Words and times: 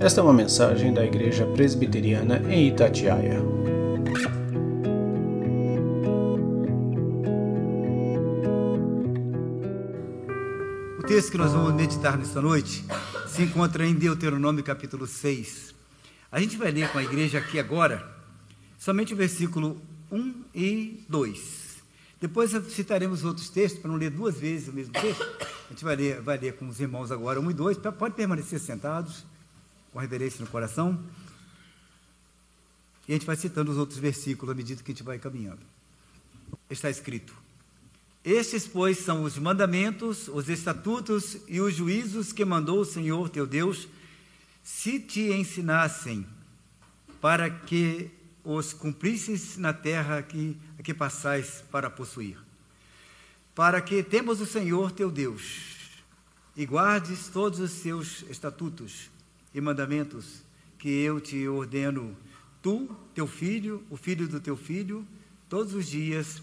Esta 0.00 0.20
é 0.20 0.24
uma 0.24 0.32
mensagem 0.32 0.92
da 0.92 1.04
Igreja 1.04 1.46
Presbiteriana 1.46 2.38
em 2.52 2.68
Itatiaia. 2.68 3.40
O 10.98 11.02
texto 11.06 11.30
que 11.30 11.38
nós 11.38 11.52
vamos 11.52 11.72
meditar 11.74 12.18
nesta 12.18 12.42
noite 12.42 12.84
se 13.28 13.42
encontra 13.44 13.86
em 13.86 13.94
Deuteronômio 13.94 14.64
capítulo 14.64 15.06
6. 15.06 15.72
A 16.30 16.40
gente 16.40 16.56
vai 16.56 16.72
ler 16.72 16.90
com 16.90 16.98
a 16.98 17.04
igreja 17.04 17.38
aqui 17.38 17.60
agora 17.60 18.04
somente 18.76 19.14
o 19.14 19.16
versículo 19.16 19.80
1 20.10 20.34
e 20.52 21.04
2. 21.08 21.64
Depois 22.20 22.50
citaremos 22.70 23.24
outros 23.24 23.48
textos, 23.48 23.80
para 23.80 23.90
não 23.90 23.96
ler 23.96 24.10
duas 24.10 24.36
vezes 24.36 24.68
o 24.68 24.72
mesmo 24.72 24.92
texto. 24.92 25.22
A 25.40 25.72
gente 25.72 25.84
vai 25.84 25.94
ler, 25.94 26.20
vai 26.20 26.36
ler 26.36 26.56
com 26.56 26.66
os 26.66 26.80
irmãos 26.80 27.12
agora, 27.12 27.40
1 27.40 27.50
e 27.50 27.54
2. 27.54 27.78
Pode 27.96 28.14
permanecer 28.14 28.58
sentados 28.58 29.24
com 29.94 30.00
reverência 30.00 30.44
no 30.44 30.50
coração. 30.50 31.00
E 33.06 33.12
a 33.12 33.14
gente 33.14 33.24
vai 33.24 33.36
citando 33.36 33.70
os 33.70 33.78
outros 33.78 33.98
versículos 33.98 34.52
à 34.52 34.56
medida 34.56 34.82
que 34.82 34.90
a 34.90 34.94
gente 34.94 35.04
vai 35.04 35.20
caminhando. 35.20 35.60
Está 36.68 36.90
escrito: 36.90 37.32
Estes, 38.24 38.66
pois, 38.66 38.98
são 38.98 39.22
os 39.22 39.38
mandamentos, 39.38 40.26
os 40.26 40.48
estatutos 40.48 41.38
e 41.46 41.60
os 41.60 41.72
juízos 41.72 42.32
que 42.32 42.44
mandou 42.44 42.80
o 42.80 42.84
Senhor 42.84 43.28
teu 43.28 43.46
Deus, 43.46 43.86
se 44.64 44.98
te 44.98 45.32
ensinassem, 45.32 46.26
para 47.20 47.48
que 47.48 48.10
os 48.42 48.72
cumprisses 48.72 49.56
na 49.56 49.72
terra 49.72 50.22
que, 50.22 50.56
que 50.82 50.92
passais 50.92 51.62
para 51.70 51.88
possuir. 51.88 52.36
Para 53.54 53.80
que 53.80 54.02
temos 54.02 54.40
o 54.40 54.46
Senhor 54.46 54.90
teu 54.90 55.08
Deus 55.08 55.76
e 56.56 56.66
guardes 56.66 57.28
todos 57.28 57.60
os 57.60 57.70
seus 57.70 58.24
estatutos 58.28 59.13
e 59.54 59.60
mandamentos 59.60 60.42
que 60.78 60.88
eu 60.88 61.20
te 61.20 61.46
ordeno, 61.46 62.16
tu, 62.60 62.94
teu 63.14 63.26
filho, 63.26 63.82
o 63.88 63.96
filho 63.96 64.26
do 64.26 64.40
teu 64.40 64.56
filho, 64.56 65.06
todos 65.48 65.72
os 65.74 65.86
dias 65.86 66.42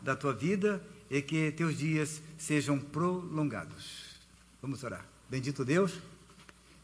da 0.00 0.16
tua 0.16 0.32
vida 0.32 0.82
e 1.10 1.20
que 1.20 1.52
teus 1.52 1.76
dias 1.76 2.22
sejam 2.38 2.78
prolongados. 2.78 4.16
Vamos 4.62 4.82
orar. 4.82 5.06
Bendito 5.28 5.64
Deus, 5.64 6.00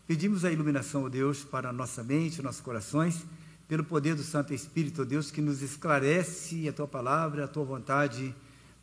pedimos 0.07 0.45
a 0.45 0.53
iluminação, 0.53 1.05
ó 1.05 1.09
Deus, 1.09 1.43
para 1.43 1.73
nossa 1.73 2.05
mente, 2.05 2.43
nossos 2.43 2.61
corações, 2.61 3.25
pelo 3.67 3.83
poder 3.83 4.15
do 4.15 4.23
Santo 4.23 4.53
Espírito, 4.53 5.03
ó 5.03 5.05
Deus, 5.05 5.31
que 5.31 5.41
nos 5.41 5.63
esclarece 5.63 6.69
a 6.69 6.73
tua 6.73 6.87
palavra, 6.87 7.45
a 7.45 7.49
tua 7.49 7.65
vontade, 7.65 8.35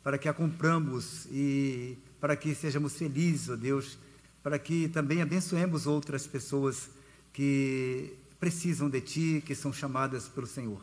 para 0.02 0.18
que 0.18 0.28
a 0.28 0.32
compramos 0.32 1.26
e 1.26 1.96
para 2.20 2.34
que 2.36 2.54
sejamos 2.54 2.96
felizes, 2.96 3.48
ó 3.48 3.56
Deus 3.56 3.98
para 4.42 4.58
que 4.58 4.88
também 4.88 5.20
abençoemos 5.20 5.86
outras 5.86 6.26
pessoas 6.26 6.90
que 7.32 8.14
precisam 8.38 8.88
de 8.88 9.00
Ti, 9.00 9.42
que 9.44 9.54
são 9.54 9.72
chamadas 9.72 10.28
pelo 10.28 10.46
Senhor. 10.46 10.80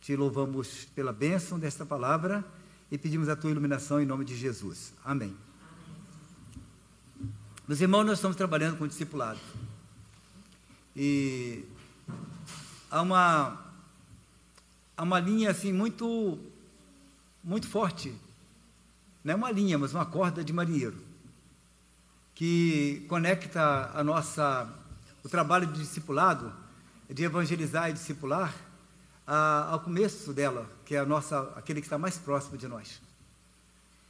Te 0.00 0.14
louvamos 0.16 0.86
pela 0.94 1.12
bênção 1.12 1.58
desta 1.58 1.84
palavra 1.84 2.44
e 2.90 2.96
pedimos 2.96 3.28
a 3.28 3.36
Tua 3.36 3.50
iluminação 3.50 4.00
em 4.00 4.06
nome 4.06 4.24
de 4.24 4.36
Jesus. 4.36 4.92
Amém. 5.04 5.36
Meus 7.66 7.80
irmãos, 7.80 8.04
nós 8.04 8.18
estamos 8.18 8.36
trabalhando 8.36 8.78
com 8.78 8.86
discipulado. 8.86 9.40
E 10.94 11.64
há 12.90 13.02
uma, 13.02 13.64
há 14.96 15.02
uma 15.02 15.20
linha 15.20 15.50
assim 15.50 15.72
muito, 15.72 16.38
muito 17.42 17.68
forte. 17.68 18.14
Não 19.22 19.34
é 19.34 19.36
uma 19.36 19.50
linha, 19.50 19.76
mas 19.76 19.92
uma 19.92 20.06
corda 20.06 20.42
de 20.42 20.52
marinheiro 20.52 21.09
que 22.40 23.04
conecta 23.06 23.90
a 23.92 24.02
nossa, 24.02 24.66
o 25.22 25.28
trabalho 25.28 25.66
de 25.66 25.78
discipulado, 25.78 26.50
de 27.06 27.22
evangelizar 27.22 27.90
e 27.90 27.92
discipular, 27.92 28.54
a, 29.26 29.72
ao 29.72 29.80
começo 29.80 30.32
dela, 30.32 30.66
que 30.86 30.94
é 30.94 31.00
a 31.00 31.04
nossa, 31.04 31.52
aquele 31.54 31.82
que 31.82 31.86
está 31.86 31.98
mais 31.98 32.16
próximo 32.16 32.56
de 32.56 32.66
nós. 32.66 32.98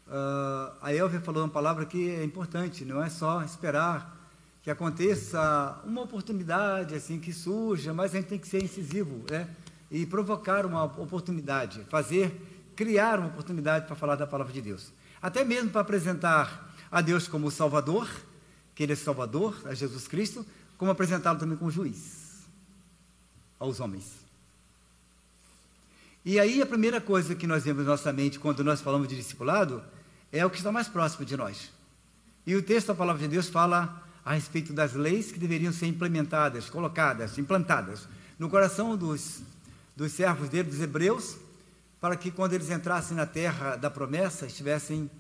Uh, 0.07 0.73
a 0.81 0.95
Elvia 0.95 1.21
falou 1.21 1.43
uma 1.43 1.49
palavra 1.49 1.85
que 1.85 2.09
é 2.09 2.23
importante, 2.23 2.85
não 2.85 3.03
é 3.03 3.11
só 3.11 3.43
esperar 3.43 4.17
que 4.63 4.71
aconteça 4.71 5.81
uma 5.85 6.03
oportunidade 6.03 6.95
assim 6.95 7.19
que 7.19 7.33
surja, 7.33 7.93
mas 7.93 8.15
a 8.15 8.19
gente 8.19 8.29
tem 8.29 8.39
que 8.39 8.47
ser 8.47 8.63
incisivo, 8.63 9.25
né? 9.29 9.49
E 9.91 10.07
provocar 10.07 10.65
uma 10.65 10.85
oportunidade, 10.85 11.85
fazer, 11.91 12.71
criar 12.77 13.19
uma 13.19 13.27
oportunidade 13.27 13.89
para 13.89 13.97
falar 13.97 14.15
da 14.15 14.25
palavra 14.25 14.53
de 14.53 14.63
Deus. 14.63 14.93
Até 15.21 15.45
mesmo 15.45 15.71
para 15.71 15.81
apresentar 15.81 16.70
a 16.91 17.01
Deus 17.01 17.29
como 17.29 17.51
Salvador, 17.51 18.09
que 18.75 18.83
Ele 18.83 18.93
é 18.93 18.97
Salvador, 18.97 19.57
a 19.65 19.75
Jesus 19.75 20.09
Cristo, 20.09 20.45
como 20.77 20.91
apresentá-lo 20.91 21.39
também 21.39 21.57
como 21.57 21.71
juiz 21.71 22.47
aos 23.59 23.79
homens. 23.81 24.21
E 26.25 26.39
aí 26.39 26.61
a 26.61 26.67
primeira 26.67 27.01
coisa 27.01 27.35
que 27.35 27.47
nós 27.47 27.65
vemos 27.65 27.85
na 27.85 27.91
nossa 27.91 28.13
mente 28.13 28.39
quando 28.39 28.65
nós 28.65 28.81
falamos 28.81 29.09
de 29.09 29.17
discipulado 29.17 29.83
é 30.33 30.45
o 30.45 30.51
que 30.51 30.57
está 30.57 30.73
mais 30.73 30.89
próximo 30.89 31.25
de 31.25 31.37
nós. 31.37 31.71
E 32.47 32.55
o 32.55 32.63
texto 32.63 32.89
da 32.89 32.95
palavra 32.95 33.23
de 33.23 33.29
Deus 33.29 33.49
fala 33.49 34.03
a 34.25 34.35
respeito 34.35 34.73
das 34.73 34.95
leis 34.95 35.33
que 35.33 35.39
deveriam 35.39 35.73
ser 35.73 35.87
implementadas, 35.87 36.69
colocadas, 36.69 37.39
implantadas 37.39 38.09
no 38.39 38.49
coração 38.49 38.97
dos, 38.97 39.43
dos 39.97 40.13
servos 40.13 40.49
dele, 40.49 40.71
dos 40.71 40.81
hebreus, 40.81 41.37
para 42.01 42.17
que 42.17 42.31
quando 42.31 42.55
eles 42.55 42.71
entrassem 42.71 43.17
na 43.17 43.27
terra 43.27 43.77
da 43.77 43.91
promessa 43.91 44.47
estivessem 44.47 45.11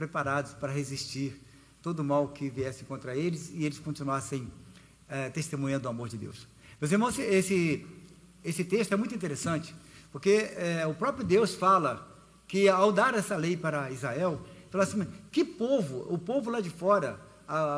preparados 0.00 0.54
para 0.54 0.72
resistir 0.72 1.38
todo 1.82 2.00
o 2.00 2.04
mal 2.04 2.28
que 2.28 2.48
viesse 2.48 2.84
contra 2.84 3.14
eles 3.14 3.50
e 3.52 3.66
eles 3.66 3.78
continuassem 3.78 4.50
é, 5.06 5.28
testemunhando 5.28 5.86
o 5.86 5.90
amor 5.90 6.08
de 6.08 6.16
Deus. 6.16 6.48
Meus 6.80 6.90
irmãos, 6.90 7.18
esse, 7.18 7.86
esse 8.42 8.64
texto 8.64 8.94
é 8.94 8.96
muito 8.96 9.14
interessante, 9.14 9.74
porque 10.10 10.52
é, 10.56 10.86
o 10.86 10.94
próprio 10.94 11.22
Deus 11.22 11.54
fala 11.54 12.08
que 12.48 12.66
ao 12.66 12.90
dar 12.90 13.12
essa 13.12 13.36
lei 13.36 13.58
para 13.58 13.90
Israel, 13.90 14.40
fala 14.70 14.84
assim, 14.84 15.06
que 15.30 15.44
povo, 15.44 16.06
o 16.08 16.16
povo 16.16 16.50
lá 16.50 16.62
de 16.62 16.70
fora, 16.70 17.20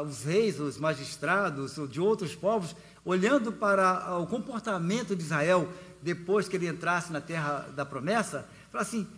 os 0.07 0.23
reis, 0.23 0.61
os 0.61 0.79
magistrados 0.79 1.77
de 1.91 2.01
outros 2.01 2.37
povos, 2.37 2.77
olhando 3.05 3.51
para 3.53 4.17
o 4.19 4.29
comportamento 4.29 5.17
de 5.17 5.23
Israel 5.23 5.69
depois 6.01 6.47
que 6.47 6.55
ele 6.57 6.69
entrasse 6.69 7.13
na 7.13 7.21
terra 7.21 7.69
da 7.75 7.85
promessa, 7.85 8.47
fala 8.71 8.83
assim, 8.83 9.09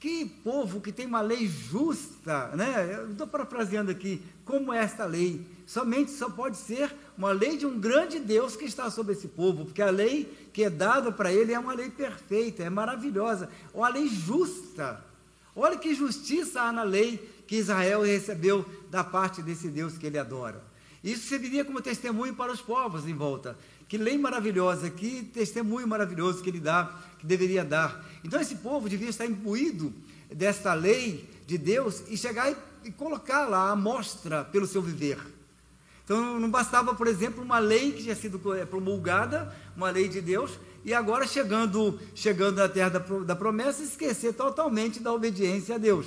que 0.00 0.24
povo 0.24 0.80
que 0.80 0.90
tem 0.90 1.04
uma 1.04 1.20
lei 1.20 1.46
justa, 1.46 2.48
né? 2.56 2.96
Eu 3.00 3.12
estou 3.12 3.26
parafraseando 3.26 3.90
aqui, 3.90 4.22
como 4.46 4.72
é 4.72 4.78
esta 4.78 5.04
lei? 5.04 5.46
Somente 5.66 6.10
só 6.10 6.30
pode 6.30 6.56
ser 6.56 6.90
uma 7.18 7.30
lei 7.32 7.58
de 7.58 7.66
um 7.66 7.78
grande 7.78 8.18
Deus 8.18 8.56
que 8.56 8.64
está 8.64 8.90
sobre 8.90 9.12
esse 9.12 9.28
povo, 9.28 9.66
porque 9.66 9.82
a 9.82 9.90
lei 9.90 10.48
que 10.54 10.64
é 10.64 10.70
dada 10.70 11.12
para 11.12 11.30
ele 11.30 11.52
é 11.52 11.58
uma 11.58 11.74
lei 11.74 11.90
perfeita, 11.90 12.62
é 12.62 12.70
maravilhosa, 12.70 13.50
uma 13.74 13.90
lei 13.90 14.08
justa. 14.08 15.04
Olha 15.54 15.76
que 15.76 15.94
justiça 15.94 16.62
há 16.62 16.72
na 16.72 16.82
lei 16.82 17.18
que 17.46 17.56
Israel 17.56 18.00
recebeu 18.00 18.64
da 18.90 19.04
parte 19.04 19.42
desse 19.42 19.68
Deus 19.68 19.98
que 19.98 20.06
ele 20.06 20.18
adora. 20.18 20.64
Isso 21.04 21.28
serviria 21.28 21.64
como 21.64 21.82
testemunho 21.82 22.34
para 22.34 22.52
os 22.52 22.60
povos 22.62 23.06
em 23.06 23.14
volta. 23.14 23.56
Que 23.90 23.98
lei 23.98 24.16
maravilhosa, 24.16 24.88
que 24.88 25.24
testemunho 25.34 25.88
maravilhoso 25.88 26.44
que 26.44 26.48
ele 26.48 26.60
dá, 26.60 26.96
que 27.18 27.26
deveria 27.26 27.64
dar. 27.64 28.06
Então 28.22 28.40
esse 28.40 28.54
povo 28.54 28.88
devia 28.88 29.08
estar 29.08 29.26
imbuído 29.26 29.92
desta 30.32 30.72
lei 30.74 31.28
de 31.44 31.58
Deus 31.58 32.04
e 32.08 32.16
chegar 32.16 32.52
e, 32.52 32.56
e 32.84 32.92
colocá-la 32.92 33.68
à 33.68 33.74
mostra 33.74 34.44
pelo 34.44 34.64
seu 34.64 34.80
viver. 34.80 35.18
Então 36.04 36.38
não 36.38 36.48
bastava, 36.48 36.94
por 36.94 37.08
exemplo, 37.08 37.42
uma 37.42 37.58
lei 37.58 37.90
que 37.90 38.04
tinha 38.04 38.14
sido 38.14 38.54
é, 38.54 38.64
promulgada, 38.64 39.52
uma 39.76 39.90
lei 39.90 40.08
de 40.08 40.20
Deus, 40.20 40.52
e 40.84 40.94
agora 40.94 41.26
chegando, 41.26 41.98
chegando 42.14 42.58
na 42.58 42.68
terra 42.68 43.00
da, 43.26 43.34
promessa, 43.34 43.82
esquecer 43.82 44.34
totalmente 44.34 45.00
da 45.00 45.12
obediência 45.12 45.74
a 45.74 45.78
Deus. 45.78 46.06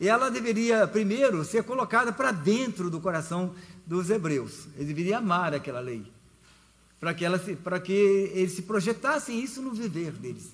Ela 0.00 0.30
deveria, 0.30 0.86
primeiro, 0.86 1.44
ser 1.44 1.62
colocada 1.64 2.10
para 2.10 2.32
dentro 2.32 2.88
do 2.88 3.02
coração 3.02 3.54
dos 3.84 4.08
hebreus. 4.08 4.66
Eles 4.76 4.88
deveriam 4.88 5.18
amar 5.18 5.52
aquela 5.52 5.80
lei 5.80 6.14
para 7.04 7.80
que, 7.80 7.86
que 7.86 7.92
eles 7.92 8.52
se 8.52 8.62
projetassem 8.62 9.42
isso 9.42 9.60
no 9.60 9.72
viver 9.72 10.12
deles. 10.12 10.52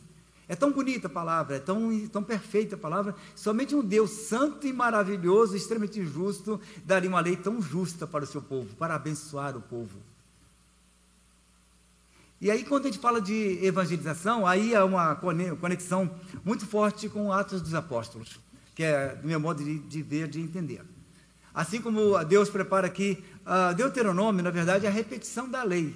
É 0.50 0.56
tão 0.56 0.72
bonita 0.72 1.06
a 1.06 1.10
palavra, 1.10 1.56
é 1.56 1.58
tão, 1.60 2.08
tão 2.08 2.24
perfeita 2.24 2.74
a 2.74 2.78
palavra. 2.78 3.14
Somente 3.36 3.72
um 3.72 3.84
Deus 3.84 4.10
santo 4.10 4.66
e 4.66 4.72
maravilhoso, 4.72 5.56
extremamente 5.56 6.04
justo, 6.04 6.60
daria 6.84 7.08
uma 7.08 7.20
lei 7.20 7.36
tão 7.36 7.62
justa 7.62 8.04
para 8.04 8.24
o 8.24 8.26
seu 8.26 8.42
povo, 8.42 8.74
para 8.74 8.96
abençoar 8.96 9.56
o 9.56 9.60
povo. 9.60 9.96
E 12.40 12.50
aí, 12.50 12.64
quando 12.64 12.86
a 12.86 12.90
gente 12.90 12.98
fala 12.98 13.20
de 13.20 13.64
evangelização, 13.64 14.44
aí 14.44 14.74
há 14.74 14.84
uma 14.84 15.14
conexão 15.14 16.10
muito 16.44 16.66
forte 16.66 17.08
com 17.08 17.32
Atos 17.32 17.60
dos 17.60 17.74
Apóstolos, 17.74 18.40
que 18.74 18.82
é 18.82 19.14
do 19.14 19.28
meu 19.28 19.38
modo 19.38 19.62
de, 19.62 19.78
de 19.78 20.02
ver, 20.02 20.26
de 20.26 20.40
entender. 20.40 20.82
Assim 21.54 21.80
como 21.80 22.24
Deus 22.24 22.48
prepara 22.48 22.88
aqui, 22.88 23.22
uh, 23.46 23.72
Deuteronômio, 23.74 24.42
na 24.42 24.50
verdade, 24.50 24.86
é 24.86 24.88
a 24.88 24.92
repetição 24.92 25.48
da 25.48 25.62
lei. 25.62 25.94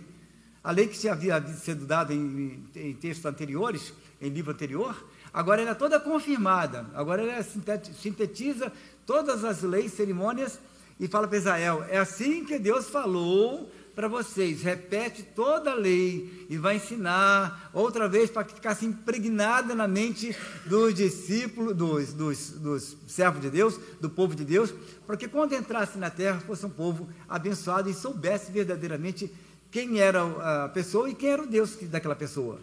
A 0.65 0.71
lei 0.71 0.89
que 0.89 0.97
se 0.97 1.11
havia 1.11 1.41
sido 1.47 1.85
dada 1.85 2.15
em, 2.15 2.65
em 2.75 2.95
textos 2.95 3.27
anteriores, 3.27 3.93
em 4.19 4.31
livro 4.31 4.51
anterior, 4.51 4.97
agora 5.31 5.61
ela 5.61 5.73
é 5.73 5.75
toda 5.75 6.01
confirmada. 6.01 6.87
Agora 6.95 7.23
ela 7.23 7.43
sintetiza 7.43 8.73
todas 9.05 9.45
as 9.45 9.61
leis, 9.63 9.93
cerimônias 9.93 10.59
e 10.99 11.07
fala 11.07 11.29
para 11.29 11.37
Israel: 11.37 11.85
é 11.91 11.99
assim 11.99 12.47
que 12.47 12.59
Deus 12.59 12.89
falou 12.89 13.71
para 13.95 14.09
vocês, 14.09 14.63
repete 14.63 15.23
toda 15.23 15.71
a 15.71 15.75
lei 15.75 16.47
e 16.51 16.57
vai 16.57 16.77
ensinar 16.77 17.71
outra 17.73 18.09
vez 18.09 18.29
para 18.29 18.43
que 18.43 18.55
ficasse 18.55 18.85
impregnada 18.85 19.75
na 19.75 19.87
mente 19.87 20.35
dos 20.67 20.95
discípulos, 20.95 21.77
dos, 21.77 22.13
dos, 22.13 22.51
dos 22.53 22.97
servos 23.07 23.41
de 23.41 23.51
Deus, 23.51 23.79
do 24.01 24.11
povo 24.11 24.35
de 24.35 24.45
Deus, 24.45 24.75
para 25.07 25.17
que 25.17 25.29
quando 25.29 25.55
entrasse 25.55 25.97
na 25.97 26.11
terra 26.11 26.41
fosse 26.41 26.67
um 26.67 26.71
povo 26.71 27.09
abençoado 27.29 27.89
e 27.89 27.95
soubesse 27.95 28.51
verdadeiramente 28.51 29.31
quem 29.75 29.99
era 29.99 30.23
a 30.65 30.69
pessoa 30.69 31.11
e 31.11 31.15
quem 31.17 31.31
era 31.31 31.43
o 31.43 31.49
Deus 31.49 31.75
daquela 31.91 32.15
pessoa. 32.15 32.61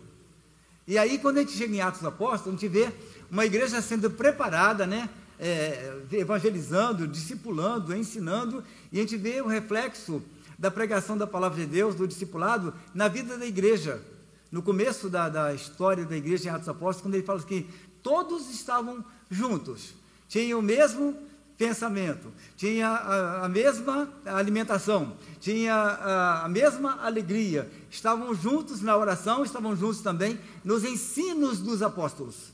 E 0.88 0.98
aí, 0.98 1.20
quando 1.20 1.40
a 1.40 1.42
gente 1.42 1.52
chega 1.52 1.76
em 1.76 1.82
Atos 1.82 2.06
Apóstolos, 2.06 2.48
a 2.48 2.52
gente 2.52 2.70
vê 2.70 2.90
uma 3.30 3.46
igreja 3.46 3.82
sendo 3.82 4.10
preparada, 4.10 4.88
né? 4.88 5.10
É, 5.38 5.94
evangelizando, 6.14 7.06
discipulando, 7.06 7.94
ensinando, 7.94 8.64
e 8.94 8.98
a 8.98 9.02
gente 9.02 9.18
vê 9.18 9.42
o 9.42 9.48
reflexo 9.48 10.24
da 10.58 10.72
pregação 10.72 11.18
da 11.18 11.28
palavra 11.28 11.60
de 11.60 11.66
Deus, 11.66 11.96
do 11.96 12.08
discipulado, 12.08 12.74
na 12.94 13.10
vida 13.10 13.38
da 13.38 13.46
igreja. 13.46 14.02
No 14.50 14.62
começo 14.62 15.10
da, 15.10 15.28
da 15.28 15.54
história 15.54 16.06
da 16.06 16.16
igreja 16.16 16.48
em 16.48 16.54
Atos 16.54 16.70
Apóstolos, 16.70 17.02
quando 17.02 17.16
ele 17.16 17.26
fala 17.26 17.44
que 17.44 17.68
todos 18.02 18.50
estavam 18.50 19.04
juntos, 19.30 19.94
tinham 20.30 20.60
o 20.60 20.64
mesmo 20.64 21.18
pensamento, 21.62 22.34
tinha 22.58 22.88
a, 22.88 23.46
a 23.46 23.48
mesma 23.48 24.12
alimentação, 24.26 25.16
tinha 25.40 25.76
a, 25.76 26.46
a, 26.46 26.50
mesma 26.50 27.04
alegria, 27.04 27.70
estavam 27.88 28.34
juntos 28.34 28.82
na 28.82 28.98
oração, 28.98 29.44
estavam 29.44 29.76
juntos 29.76 30.02
também 30.02 30.40
nos 30.66 30.84
ensinos 30.84 31.60
dos 31.60 31.84
apóstolos. 31.84 32.52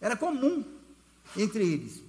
Era 0.00 0.16
comum 0.16 0.64
entre 1.36 1.70
eles, 1.70 2.02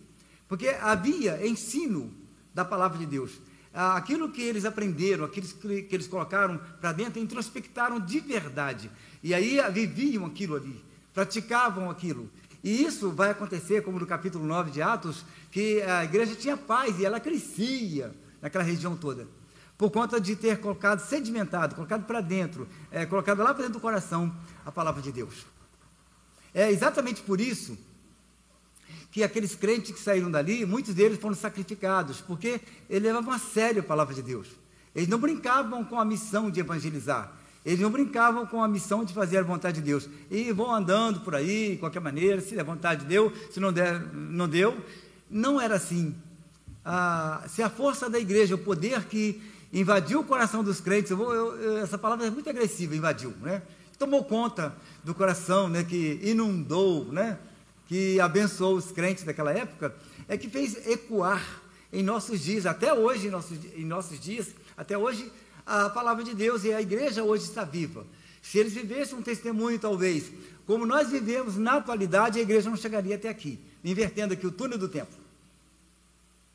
porque 0.47 0.69
havia 0.69 1.45
ensino 1.45 2.13
da 2.53 2.63
palavra 2.63 2.97
de 2.97 3.05
Deus. 3.05 3.31
Aquilo 3.73 4.31
que 4.31 4.41
eles 4.41 4.63
aprenderam, 4.63 5.25
aquilo 5.25 5.47
que 5.47 5.93
eles 5.93 6.07
colocaram 6.07 6.61
para 6.79 6.93
dentro, 6.93 7.19
introspectaram 7.19 7.99
de 7.99 8.21
verdade. 8.21 8.89
E 9.21 9.33
aí 9.33 9.59
viviam 9.73 10.25
aquilo 10.25 10.55
ali, 10.55 10.81
praticavam 11.13 11.89
aquilo. 11.89 12.29
E 12.63 12.83
isso 12.83 13.11
vai 13.11 13.29
acontecer, 13.29 13.81
como 13.83 13.99
no 13.99 14.05
capítulo 14.05 14.45
9 14.45 14.71
de 14.71 14.81
Atos, 14.81 15.23
que 15.51 15.81
a 15.83 16.03
igreja 16.03 16.35
tinha 16.35 16.57
paz 16.57 16.99
e 16.99 17.05
ela 17.05 17.19
crescia 17.19 18.13
naquela 18.41 18.63
região 18.63 18.95
toda. 18.95 19.27
Por 19.77 19.91
conta 19.91 20.19
de 20.19 20.35
ter 20.35 20.59
colocado, 20.59 20.99
sedimentado, 20.99 21.75
colocado 21.75 22.05
para 22.05 22.19
dentro, 22.19 22.67
é, 22.91 23.05
colocado 23.05 23.39
lá 23.39 23.53
para 23.53 23.63
dentro 23.63 23.73
do 23.73 23.79
coração 23.79 24.35
a 24.65 24.71
palavra 24.71 25.01
de 25.01 25.11
Deus. 25.11 25.45
É 26.53 26.71
exatamente 26.71 27.21
por 27.21 27.39
isso 27.39 27.77
que 29.11 29.23
aqueles 29.23 29.55
crentes 29.55 29.91
que 29.91 29.99
saíram 29.99 30.29
dali, 30.29 30.65
muitos 30.65 30.93
deles 30.93 31.19
foram 31.19 31.35
sacrificados, 31.35 32.21
porque 32.21 32.59
eles 32.89 33.03
levavam 33.03 33.33
a 33.33 33.39
sério 33.39 33.81
a 33.81 33.85
palavra 33.85 34.13
de 34.13 34.21
Deus. 34.21 34.47
Eles 34.95 35.07
não 35.07 35.19
brincavam 35.19 35.85
com 35.85 35.99
a 35.99 36.05
missão 36.05 36.49
de 36.49 36.59
evangelizar. 36.59 37.36
Eles 37.67 37.81
não 37.81 37.91
brincavam 37.91 38.45
com 38.45 38.63
a 38.63 38.67
missão 38.67 39.03
de 39.03 39.13
fazer 39.13 39.39
a 39.39 39.43
vontade 39.43 39.81
de 39.81 39.85
Deus. 39.85 40.07
E 40.31 40.53
vão 40.53 40.73
andando 40.73 41.19
por 41.19 41.35
aí, 41.35 41.71
de 41.71 41.75
qualquer 41.75 41.99
maneira, 41.99 42.39
se 42.39 42.57
a 42.57 42.63
vontade 42.63 43.03
deu, 43.03 43.29
se 43.51 43.59
não, 43.59 43.73
der, 43.73 43.99
não 44.13 44.47
deu. 44.47 44.81
Não 45.29 45.59
era 45.59 45.75
assim. 45.75 46.15
Ah, 46.85 47.43
se 47.49 47.61
a 47.61 47.69
força 47.69 48.09
da 48.09 48.17
igreja, 48.17 48.55
o 48.55 48.57
poder 48.57 49.03
que 49.03 49.41
invadiu 49.73 50.21
o 50.21 50.23
coração 50.23 50.63
dos 50.63 50.79
crentes, 50.79 51.11
eu 51.11 51.17
vou, 51.17 51.33
eu, 51.33 51.79
essa 51.79 51.97
palavra 51.97 52.27
é 52.27 52.29
muito 52.29 52.49
agressiva, 52.49 52.95
invadiu, 52.95 53.33
né? 53.41 53.61
Tomou 53.99 54.23
conta 54.23 54.73
do 55.03 55.13
coração, 55.13 55.67
né? 55.67 55.83
Que 55.83 56.21
inundou, 56.23 57.03
né? 57.11 57.37
Que 57.85 58.17
abençoou 58.21 58.77
os 58.77 58.93
crentes 58.93 59.25
daquela 59.25 59.51
época, 59.51 59.93
é 60.29 60.37
que 60.37 60.49
fez 60.49 60.87
ecoar 60.87 61.43
em 61.91 62.01
nossos 62.01 62.39
dias, 62.39 62.65
até 62.65 62.93
hoje, 62.93 63.27
em 63.27 63.29
nossos, 63.29 63.57
em 63.75 63.83
nossos 63.83 64.17
dias, 64.21 64.47
até 64.77 64.97
hoje, 64.97 65.29
a 65.67 65.89
palavra 65.89 66.23
de 66.23 66.33
Deus 66.33 66.63
e 66.63 66.71
a 66.71 66.81
igreja 66.81 67.23
hoje 67.23 67.43
está 67.43 67.65
viva. 67.65 68.07
Se 68.41 68.57
eles 68.57 68.73
vivessem 68.73 69.17
um 69.17 69.21
testemunho, 69.21 69.77
talvez, 69.77 70.31
como 70.65 70.85
nós 70.85 71.09
vivemos 71.09 71.57
na 71.57 71.73
atualidade, 71.73 72.39
a 72.39 72.41
igreja 72.41 72.69
não 72.69 72.77
chegaria 72.77 73.15
até 73.15 73.27
aqui, 73.27 73.59
invertendo 73.83 74.33
aqui 74.33 74.47
o 74.47 74.51
túnel 74.51 74.77
do 74.77 74.87
tempo. 74.87 75.11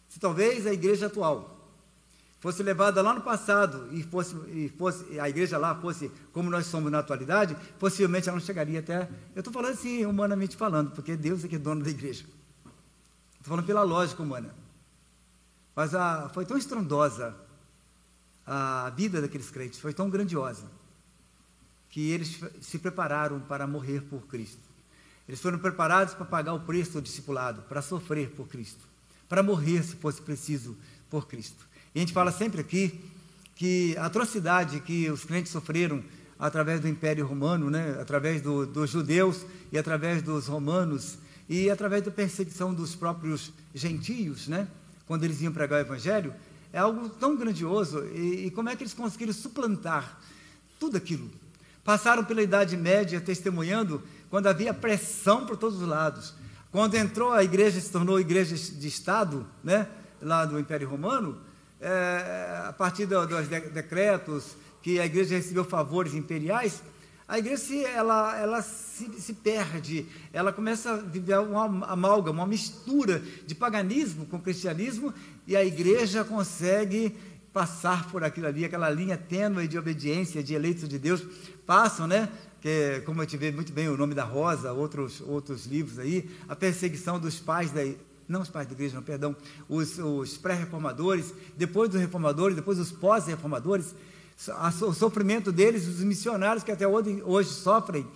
Se 0.08 0.18
talvez 0.18 0.66
a 0.66 0.72
igreja 0.72 1.06
atual 1.06 1.58
fosse 2.40 2.62
levada 2.62 3.00
lá 3.02 3.14
no 3.14 3.20
passado 3.20 3.88
e 3.92 4.02
fosse, 4.02 4.34
e 4.48 4.68
fosse 4.76 5.20
a 5.20 5.28
igreja 5.28 5.58
lá 5.58 5.74
fosse 5.74 6.10
como 6.32 6.50
nós 6.50 6.66
somos 6.66 6.90
na 6.90 6.98
atualidade, 6.98 7.56
possivelmente 7.78 8.28
ela 8.28 8.38
não 8.38 8.44
chegaria 8.44 8.80
até. 8.80 9.08
Eu 9.34 9.40
estou 9.40 9.52
falando 9.52 9.74
assim, 9.74 10.04
humanamente 10.06 10.56
falando, 10.56 10.90
porque 10.90 11.16
Deus 11.16 11.44
é 11.44 11.48
que 11.48 11.56
é 11.56 11.58
dono 11.58 11.84
da 11.84 11.90
igreja. 11.90 12.24
Estou 13.32 13.44
falando 13.44 13.66
pela 13.66 13.82
lógica 13.82 14.22
humana. 14.22 14.54
Mas 15.76 15.94
a, 15.94 16.30
foi 16.30 16.44
tão 16.44 16.56
estrondosa 16.56 17.34
a 18.46 18.90
vida 18.96 19.20
daqueles 19.20 19.50
crentes 19.50 19.78
foi 19.78 19.92
tão 19.92 20.10
grandiosa 20.10 20.66
que 21.88 22.10
eles 22.10 22.40
se 22.60 22.78
prepararam 22.78 23.40
para 23.40 23.66
morrer 23.66 24.00
por 24.02 24.26
Cristo. 24.26 24.62
Eles 25.28 25.40
foram 25.40 25.58
preparados 25.58 26.14
para 26.14 26.24
pagar 26.24 26.54
o 26.54 26.60
preço 26.60 26.92
do 26.92 27.02
discipulado, 27.02 27.62
para 27.62 27.82
sofrer 27.82 28.30
por 28.30 28.48
Cristo, 28.48 28.88
para 29.28 29.42
morrer, 29.42 29.82
se 29.82 29.96
fosse 29.96 30.20
preciso, 30.20 30.76
por 31.10 31.28
Cristo. 31.28 31.68
E 31.94 31.98
a 31.98 32.00
gente 32.00 32.12
fala 32.12 32.32
sempre 32.32 32.60
aqui 32.60 32.98
que 33.54 33.96
a 33.98 34.06
atrocidade 34.06 34.80
que 34.80 35.10
os 35.10 35.24
crentes 35.24 35.52
sofreram 35.52 36.02
através 36.38 36.80
do 36.80 36.88
Império 36.88 37.26
Romano, 37.26 37.70
né, 37.70 37.96
através 38.00 38.42
do, 38.42 38.66
dos 38.66 38.90
judeus 38.90 39.46
e 39.70 39.78
através 39.78 40.22
dos 40.22 40.46
romanos, 40.46 41.18
e 41.48 41.70
através 41.70 42.02
da 42.02 42.10
perseguição 42.10 42.72
dos 42.74 42.96
próprios 42.96 43.52
gentios, 43.74 44.48
né, 44.48 44.66
quando 45.06 45.24
eles 45.24 45.40
iam 45.42 45.52
pregar 45.52 45.78
o 45.78 45.86
Evangelho, 45.86 46.34
é 46.72 46.78
algo 46.78 47.08
tão 47.08 47.36
grandioso. 47.36 48.04
E, 48.14 48.46
e 48.46 48.50
como 48.50 48.68
é 48.68 48.76
que 48.76 48.82
eles 48.82 48.94
conseguiram 48.94 49.32
suplantar 49.32 50.18
tudo 50.78 50.96
aquilo? 50.96 51.30
Passaram 51.84 52.24
pela 52.24 52.42
Idade 52.42 52.76
Média 52.76 53.20
testemunhando 53.20 54.02
quando 54.30 54.46
havia 54.46 54.72
pressão 54.72 55.44
por 55.44 55.56
todos 55.56 55.82
os 55.82 55.86
lados. 55.86 56.34
Quando 56.70 56.94
entrou 56.94 57.32
a 57.32 57.44
igreja, 57.44 57.80
se 57.80 57.90
tornou 57.90 58.18
igreja 58.18 58.56
de 58.56 58.88
Estado, 58.88 59.46
né, 59.62 59.86
lá 60.20 60.46
do 60.46 60.58
Império 60.58 60.88
Romano, 60.88 61.38
é, 61.80 62.64
a 62.68 62.72
partir 62.72 63.04
do, 63.04 63.26
dos 63.26 63.48
decretos 63.48 64.56
que 64.80 64.98
a 64.98 65.04
igreja 65.04 65.34
recebeu 65.34 65.64
favores 65.64 66.14
imperiais, 66.14 66.82
a 67.26 67.38
igreja 67.38 67.56
se, 67.56 67.84
ela, 67.84 68.38
ela 68.38 68.62
se, 68.62 69.08
se, 69.20 69.32
perde, 69.32 70.06
ela 70.32 70.52
começa 70.52 70.92
a 70.92 70.96
viver 70.96 71.38
uma 71.38 71.86
amálgama, 71.86 72.42
uma 72.42 72.46
mistura 72.46 73.22
de 73.46 73.54
paganismo 73.54 74.26
com 74.26 74.40
cristianismo, 74.40 75.14
e 75.46 75.56
a 75.56 75.64
igreja 75.64 76.24
consegue 76.24 77.16
passar 77.52 78.10
por 78.10 78.24
aquilo 78.24 78.46
ali, 78.46 78.64
aquela 78.64 78.90
linha 78.90 79.16
tênue 79.16 79.68
de 79.68 79.78
obediência, 79.78 80.42
de 80.42 80.54
eleitos 80.54 80.88
de 80.88 80.98
Deus, 80.98 81.22
passam, 81.66 82.06
né? 82.06 82.28
Que, 82.60 83.02
como 83.04 83.20
a 83.20 83.24
gente 83.24 83.36
vê 83.36 83.50
muito 83.50 83.72
bem 83.72 83.88
o 83.88 83.96
nome 83.96 84.14
da 84.14 84.24
Rosa, 84.24 84.72
outros, 84.72 85.20
outros 85.20 85.66
livros 85.66 85.98
aí, 85.98 86.30
a 86.48 86.54
perseguição 86.54 87.18
dos 87.18 87.40
pais 87.40 87.70
da 87.70 87.82
não 88.28 88.40
os 88.40 88.48
pais 88.48 88.66
da 88.66 88.72
igreja, 88.72 88.94
não, 88.94 89.02
perdão, 89.02 89.36
os, 89.68 89.98
os 89.98 90.38
pré-reformadores, 90.38 91.34
depois 91.56 91.90
dos 91.90 92.00
reformadores, 92.00 92.56
depois 92.56 92.78
os 92.78 92.90
pós-reformadores, 92.90 93.94
o 94.82 94.92
sofrimento 94.92 95.52
deles, 95.52 95.86
os 95.86 96.00
missionários 96.00 96.64
que 96.64 96.72
até 96.72 96.86
hoje, 96.86 97.22
hoje 97.24 97.50
sofrem 97.50 98.06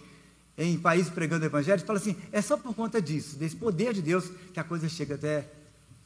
em 0.59 0.79
países 0.79 1.11
pregando 1.11 1.45
o 1.45 1.47
evangelho, 1.47 1.85
fala 1.85 1.99
assim, 1.99 2.17
é 2.33 2.41
só 2.41 2.57
por 2.57 2.75
conta 2.75 3.01
disso, 3.01 3.37
desse 3.37 3.55
poder 3.55 3.93
de 3.93 4.01
Deus, 4.01 4.31
que 4.53 4.59
a 4.59 4.65
coisa 4.65 4.89
chega 4.89 5.15
até 5.15 5.47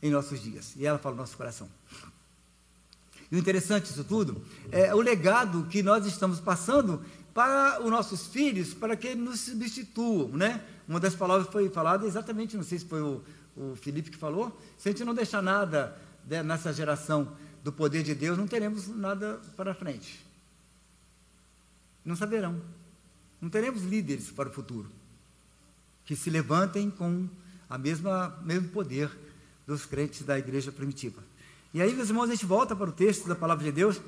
em 0.02 0.10
nossos 0.10 0.42
dias. 0.42 0.74
E 0.76 0.84
ela 0.84 0.98
fala 0.98 1.14
no 1.14 1.20
nosso 1.20 1.36
coração. 1.36 1.68
E 3.30 3.36
o 3.36 3.38
interessante 3.38 3.88
disso 3.88 4.02
tudo 4.02 4.42
é 4.72 4.92
o 4.92 5.00
legado 5.00 5.66
que 5.70 5.82
nós 5.82 6.04
estamos 6.04 6.40
passando 6.40 7.00
para 7.32 7.80
os 7.80 7.88
nossos 7.88 8.26
filhos, 8.26 8.74
para 8.74 8.96
que 8.96 9.06
eles 9.06 9.22
nos 9.22 9.40
substituam, 9.40 10.28
né? 10.30 10.60
Uma 10.88 10.98
das 10.98 11.14
palavras 11.14 11.46
foi 11.48 11.68
falada 11.68 12.04
exatamente, 12.04 12.56
não 12.56 12.64
sei 12.64 12.80
se 12.80 12.84
foi 12.84 13.00
o, 13.00 13.22
o 13.56 13.76
Felipe 13.76 14.10
que 14.10 14.16
falou, 14.16 14.58
se 14.76 14.88
a 14.88 14.92
gente 14.92 15.04
não 15.04 15.14
deixar 15.14 15.40
nada 15.40 15.96
né, 16.26 16.42
nessa 16.42 16.72
geração 16.72 17.28
do 17.62 17.72
poder 17.72 18.02
de 18.02 18.14
Deus, 18.14 18.38
não 18.38 18.46
teremos 18.46 18.88
nada 18.88 19.40
para 19.56 19.74
frente. 19.74 20.24
Não 22.04 22.16
saberão. 22.16 22.60
Não 23.40 23.48
teremos 23.48 23.82
líderes 23.82 24.30
para 24.30 24.48
o 24.48 24.52
futuro 24.52 24.90
que 26.04 26.16
se 26.16 26.28
levantem 26.28 26.90
com 26.90 27.28
a 27.68 27.78
mesma 27.78 28.36
mesmo 28.42 28.68
poder 28.70 29.10
dos 29.66 29.86
crentes 29.86 30.22
da 30.22 30.38
igreja 30.38 30.72
primitiva. 30.72 31.22
E 31.72 31.80
aí, 31.80 31.94
meus 31.94 32.08
irmãos, 32.08 32.24
a 32.24 32.32
gente 32.32 32.44
volta 32.44 32.74
para 32.74 32.90
o 32.90 32.92
texto 32.92 33.28
da 33.28 33.36
palavra 33.36 33.64
de 33.64 33.70
Deus 33.70 34.00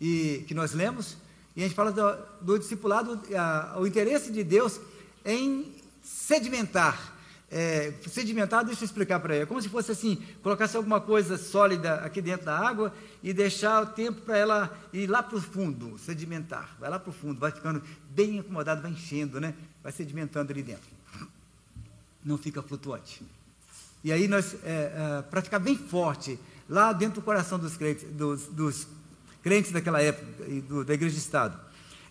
e 0.00 0.44
que 0.48 0.54
nós 0.54 0.72
lemos 0.72 1.16
e 1.56 1.60
a 1.60 1.66
gente 1.68 1.76
fala 1.76 1.92
do, 1.92 2.44
do 2.44 2.58
discipulado, 2.58 3.20
a, 3.36 3.78
o 3.78 3.86
interesse 3.86 4.32
de 4.32 4.42
Deus 4.42 4.80
em 5.24 5.72
sedimentar 6.02 7.13
é, 7.56 7.94
sedimentar, 8.08 8.64
deixa 8.64 8.82
eu 8.82 8.86
explicar 8.86 9.20
para 9.20 9.32
ele. 9.36 9.44
É 9.44 9.46
como 9.46 9.62
se 9.62 9.68
fosse 9.68 9.92
assim, 9.92 10.20
colocasse 10.42 10.76
alguma 10.76 11.00
coisa 11.00 11.38
sólida 11.38 11.94
aqui 12.00 12.20
dentro 12.20 12.46
da 12.46 12.58
água 12.58 12.92
e 13.22 13.32
deixar 13.32 13.80
o 13.80 13.86
tempo 13.86 14.22
para 14.22 14.36
ela 14.36 14.78
ir 14.92 15.06
lá 15.06 15.22
para 15.22 15.38
o 15.38 15.40
fundo, 15.40 15.96
sedimentar. 15.96 16.76
Vai 16.80 16.90
lá 16.90 16.98
para 16.98 17.10
o 17.10 17.12
fundo, 17.12 17.38
vai 17.38 17.52
ficando 17.52 17.80
bem 18.10 18.40
acomodado, 18.40 18.82
vai 18.82 18.90
enchendo, 18.90 19.40
né? 19.40 19.54
Vai 19.84 19.92
sedimentando 19.92 20.50
ali 20.50 20.64
dentro. 20.64 20.90
Não 22.24 22.36
fica 22.36 22.60
flutuante. 22.60 23.22
E 24.02 24.10
aí 24.10 24.26
nós, 24.26 24.56
é, 24.64 25.22
é, 25.22 25.58
bem 25.60 25.78
forte, 25.78 26.36
lá 26.68 26.92
dentro 26.92 27.20
do 27.20 27.24
coração 27.24 27.56
dos 27.56 27.76
crentes, 27.76 28.04
dos, 28.14 28.48
dos 28.48 28.88
crentes 29.44 29.70
daquela 29.70 30.02
época, 30.02 30.44
do, 30.62 30.84
da 30.84 30.94
igreja 30.94 31.14
de 31.14 31.20
Estado. 31.20 31.56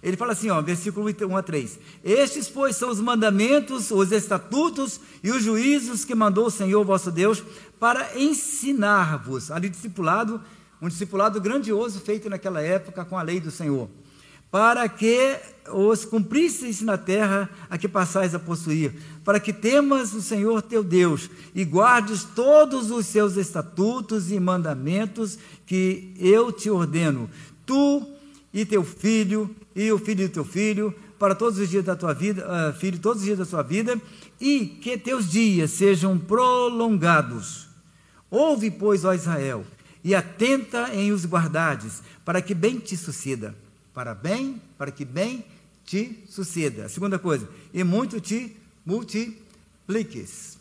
Ele 0.03 0.17
fala 0.17 0.33
assim, 0.33 0.49
ó, 0.49 0.61
versículo 0.61 1.07
1 1.09 1.37
a 1.37 1.41
3: 1.41 1.79
Estes, 2.03 2.49
pois, 2.49 2.75
são 2.75 2.89
os 2.89 2.99
mandamentos, 2.99 3.89
os 3.89 4.11
estatutos 4.11 4.99
e 5.23 5.31
os 5.31 5.41
juízos 5.41 6.03
que 6.03 6.13
mandou 6.13 6.47
o 6.47 6.51
Senhor 6.51 6.83
vosso 6.83 7.09
Deus 7.09 7.41
para 7.79 8.19
ensinar-vos. 8.19 9.49
Ali, 9.49 9.69
discipulado, 9.69 10.41
um 10.81 10.89
discipulado 10.89 11.39
grandioso 11.39 12.01
feito 12.01 12.29
naquela 12.29 12.61
época 12.61 13.05
com 13.05 13.17
a 13.17 13.21
lei 13.21 13.39
do 13.39 13.49
Senhor. 13.49 13.89
Para 14.51 14.87
que 14.89 15.39
os 15.71 16.03
cumprisseis 16.03 16.81
na 16.81 16.97
terra 16.97 17.49
a 17.69 17.77
que 17.77 17.87
passais 17.87 18.35
a 18.35 18.39
possuir, 18.39 18.93
para 19.23 19.39
que 19.39 19.53
temas 19.53 20.13
o 20.13 20.21
Senhor 20.21 20.61
teu 20.61 20.83
Deus 20.83 21.29
e 21.55 21.63
guardes 21.63 22.25
todos 22.35 22.91
os 22.91 23.05
seus 23.05 23.37
estatutos 23.37 24.31
e 24.31 24.39
mandamentos 24.39 25.39
que 25.65 26.13
eu 26.19 26.51
te 26.51 26.69
ordeno, 26.69 27.29
tu 27.65 28.05
e 28.53 28.65
teu 28.65 28.83
filho 28.83 29.49
e 29.75 29.91
o 29.91 29.97
filho 29.97 30.27
do 30.27 30.33
teu 30.33 30.45
filho, 30.45 30.93
para 31.17 31.35
todos 31.35 31.57
os 31.59 31.69
dias 31.69 31.85
da 31.85 31.95
tua 31.95 32.13
vida, 32.13 32.45
uh, 32.45 32.73
filho, 32.73 32.99
todos 32.99 33.21
os 33.21 33.25
dias 33.25 33.37
da 33.37 33.45
sua 33.45 33.63
vida, 33.63 33.99
e 34.39 34.65
que 34.65 34.97
teus 34.97 35.29
dias 35.29 35.71
sejam 35.71 36.17
prolongados. 36.17 37.69
Ouve, 38.29 38.69
pois, 38.71 39.05
ó 39.05 39.13
Israel, 39.13 39.65
e 40.03 40.13
atenta 40.13 40.93
em 40.93 41.11
os 41.11 41.25
guardares, 41.25 42.01
para 42.25 42.41
que 42.41 42.53
bem 42.53 42.79
te 42.79 42.97
suceda. 42.97 43.55
Para 43.93 44.13
bem, 44.13 44.61
para 44.77 44.91
que 44.91 45.05
bem 45.05 45.45
te 45.85 46.23
suceda. 46.27 46.85
A 46.85 46.89
segunda 46.89 47.19
coisa, 47.19 47.47
e 47.73 47.83
muito 47.83 48.19
te 48.19 48.55
multipliques. 48.85 50.57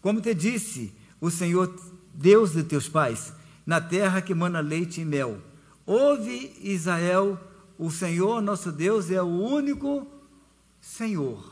Como 0.00 0.20
te 0.20 0.34
disse 0.34 0.92
o 1.20 1.30
Senhor 1.30 1.72
Deus 2.12 2.52
de 2.52 2.64
teus 2.64 2.88
pais, 2.88 3.32
na 3.64 3.80
terra 3.80 4.20
que 4.20 4.34
mana 4.34 4.60
leite 4.60 5.00
e 5.00 5.04
mel. 5.04 5.38
Ouve, 5.86 6.52
Israel, 6.60 7.38
o 7.82 7.90
Senhor 7.90 8.40
nosso 8.40 8.70
Deus 8.70 9.10
é 9.10 9.20
o 9.20 9.26
único 9.26 10.06
Senhor. 10.80 11.44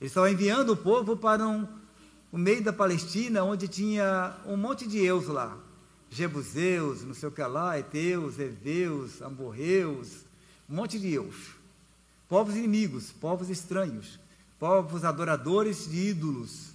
Ele 0.00 0.06
estava 0.06 0.30
enviando 0.30 0.70
o 0.70 0.76
povo 0.76 1.16
para 1.16 1.44
um, 1.44 1.66
o 2.30 2.38
meio 2.38 2.62
da 2.62 2.72
Palestina, 2.72 3.42
onde 3.42 3.66
tinha 3.66 4.36
um 4.46 4.56
monte 4.56 4.86
de 4.86 4.98
eus 4.98 5.26
lá. 5.26 5.58
Jebuseus, 6.08 7.02
não 7.02 7.14
sei 7.14 7.28
o 7.28 7.32
que 7.32 7.42
lá, 7.42 7.76
Eteus, 7.76 8.38
Eveus, 8.38 9.20
Amorreus, 9.20 10.24
um 10.70 10.76
monte 10.76 11.00
de 11.00 11.12
eus. 11.12 11.34
Povos 12.28 12.54
inimigos, 12.54 13.10
povos 13.10 13.50
estranhos, 13.50 14.20
povos 14.56 15.04
adoradores 15.04 15.90
de 15.90 16.10
ídolos. 16.10 16.70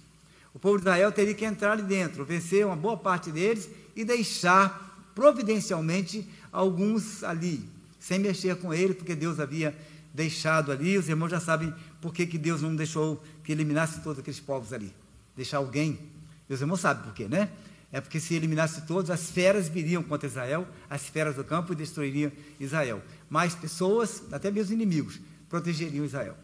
O 0.52 0.58
povo 0.58 0.76
de 0.76 0.82
Israel 0.82 1.10
teria 1.10 1.32
que 1.32 1.46
entrar 1.46 1.72
ali 1.72 1.82
dentro, 1.82 2.26
vencer 2.26 2.66
uma 2.66 2.76
boa 2.76 2.98
parte 2.98 3.32
deles 3.32 3.70
e 3.96 4.04
deixar 4.04 5.10
providencialmente 5.14 6.28
alguns 6.52 7.24
ali 7.24 7.72
sem 8.04 8.18
mexer 8.18 8.54
com 8.56 8.74
ele, 8.74 8.92
porque 8.92 9.14
Deus 9.14 9.40
havia 9.40 9.74
deixado 10.12 10.70
ali. 10.70 10.98
Os 10.98 11.08
irmãos 11.08 11.30
já 11.30 11.40
sabem 11.40 11.72
por 12.02 12.12
que, 12.12 12.26
que 12.26 12.36
Deus 12.36 12.60
não 12.60 12.76
deixou 12.76 13.24
que 13.42 13.50
eliminasse 13.50 14.02
todos 14.02 14.18
aqueles 14.18 14.38
povos 14.38 14.74
ali. 14.74 14.94
Deixar 15.34 15.56
alguém. 15.56 15.98
Os 16.46 16.60
irmãos 16.60 16.80
sabem 16.80 17.02
por 17.02 17.14
quê, 17.14 17.26
né? 17.26 17.48
É 17.90 18.02
porque 18.02 18.20
se 18.20 18.34
eliminasse 18.34 18.82
todos, 18.82 19.10
as 19.10 19.30
feras 19.30 19.68
viriam 19.68 20.02
contra 20.02 20.28
Israel, 20.28 20.68
as 20.90 21.06
feras 21.06 21.36
do 21.36 21.44
campo 21.44 21.72
e 21.72 21.76
destruiriam 21.76 22.30
Israel. 22.60 23.02
Mais 23.30 23.54
pessoas, 23.54 24.22
até 24.30 24.50
mesmo 24.50 24.74
inimigos, 24.74 25.18
protegeriam 25.48 26.04
Israel. 26.04 26.36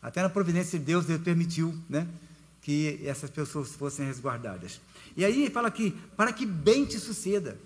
Até 0.00 0.22
na 0.22 0.30
providência 0.30 0.78
de 0.78 0.84
Deus, 0.86 1.04
Deus 1.04 1.20
permitiu 1.20 1.78
né, 1.90 2.08
que 2.62 3.02
essas 3.04 3.28
pessoas 3.28 3.74
fossem 3.74 4.06
resguardadas. 4.06 4.80
E 5.14 5.26
aí 5.26 5.50
fala 5.50 5.68
aqui, 5.68 5.94
para 6.16 6.32
que 6.32 6.46
bem 6.46 6.86
te 6.86 6.98
suceda. 6.98 7.58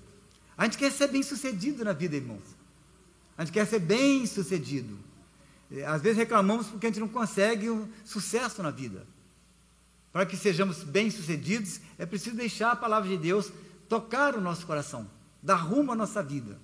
A 0.61 0.65
gente 0.65 0.77
quer 0.77 0.93
ser 0.93 1.09
bem 1.09 1.23
sucedido 1.23 1.83
na 1.83 1.95
vida, 1.95 2.17
irmãos. 2.17 2.45
A 3.35 3.43
gente 3.43 3.55
quer 3.55 3.67
ser 3.67 3.79
bem 3.79 4.27
sucedido. 4.27 4.99
É, 5.73 5.87
às 5.87 6.03
vezes 6.03 6.19
reclamamos 6.19 6.67
porque 6.67 6.85
a 6.87 6.91
gente 6.91 7.01
não 7.01 7.09
consegue 7.09 7.71
um 7.71 7.89
sucesso 8.05 8.63
na 8.63 8.71
vida. 8.71 9.07
Para 10.13 10.27
que 10.27 10.37
sejamos 10.37 10.85
bem 10.85 11.11
sucedidos, 11.11 11.81
é 11.97 12.05
preciso 12.05 12.37
deixar 12.37 12.73
a 12.73 12.77
palavra 12.77 13.09
de 13.09 13.17
Deus 13.17 13.51
tocar 13.89 14.37
o 14.37 14.41
nosso 14.43 14.67
coração, 14.67 15.09
dar 15.43 15.55
rumo 15.55 15.93
à 15.93 15.95
nossa 15.95 16.23
vida. 16.23 16.59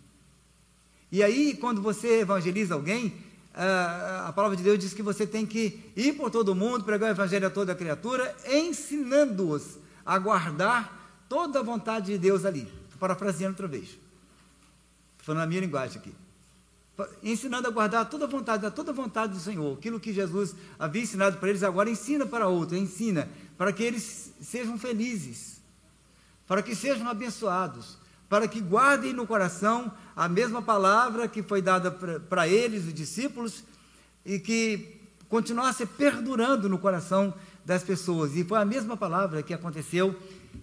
E 1.10 1.22
aí, 1.22 1.56
quando 1.56 1.80
você 1.80 2.20
evangeliza 2.20 2.74
alguém, 2.74 3.16
a 3.54 4.30
palavra 4.36 4.58
de 4.58 4.62
Deus 4.62 4.78
diz 4.78 4.92
que 4.92 5.02
você 5.02 5.26
tem 5.26 5.46
que 5.46 5.90
ir 5.96 6.12
por 6.12 6.30
todo 6.30 6.54
mundo, 6.54 6.84
pregar 6.84 7.08
o 7.08 7.12
evangelho 7.12 7.46
a 7.46 7.50
toda 7.50 7.74
criatura, 7.74 8.36
ensinando-os 8.46 9.78
a 10.04 10.18
guardar 10.18 11.24
toda 11.30 11.60
a 11.60 11.62
vontade 11.62 12.12
de 12.12 12.18
Deus 12.18 12.44
ali. 12.44 12.70
Estou 12.96 13.08
parafraseando 13.08 13.52
outra 13.52 13.68
vez. 13.68 13.84
Estou 13.84 13.98
falando 15.18 15.42
a 15.42 15.46
minha 15.46 15.60
linguagem 15.60 15.98
aqui. 15.98 16.14
Ensinando 17.22 17.68
a 17.68 17.70
guardar 17.70 18.08
toda 18.08 18.24
a 18.24 18.28
vontade, 18.28 18.70
toda 18.70 18.90
a 18.90 18.94
vontade 18.94 19.34
do 19.34 19.38
Senhor. 19.38 19.76
Aquilo 19.76 20.00
que 20.00 20.14
Jesus 20.14 20.54
havia 20.78 21.02
ensinado 21.02 21.36
para 21.36 21.50
eles, 21.50 21.62
agora 21.62 21.90
ensina 21.90 22.24
para 22.24 22.48
outros, 22.48 22.80
ensina 22.80 23.28
para 23.58 23.70
que 23.70 23.82
eles 23.82 24.32
sejam 24.40 24.78
felizes, 24.78 25.60
para 26.46 26.62
que 26.62 26.74
sejam 26.74 27.06
abençoados, 27.06 27.98
para 28.30 28.48
que 28.48 28.60
guardem 28.60 29.12
no 29.12 29.26
coração 29.26 29.92
a 30.14 30.26
mesma 30.26 30.62
palavra 30.62 31.28
que 31.28 31.42
foi 31.42 31.60
dada 31.60 31.90
para 31.90 32.48
eles, 32.48 32.86
os 32.86 32.94
discípulos, 32.94 33.62
e 34.24 34.38
que 34.38 35.02
continuasse 35.28 35.84
perdurando 35.84 36.66
no 36.66 36.78
coração 36.78 37.34
das 37.62 37.82
pessoas. 37.82 38.34
E 38.36 38.42
foi 38.44 38.58
a 38.58 38.64
mesma 38.64 38.96
palavra 38.96 39.42
que 39.42 39.52
aconteceu 39.52 40.16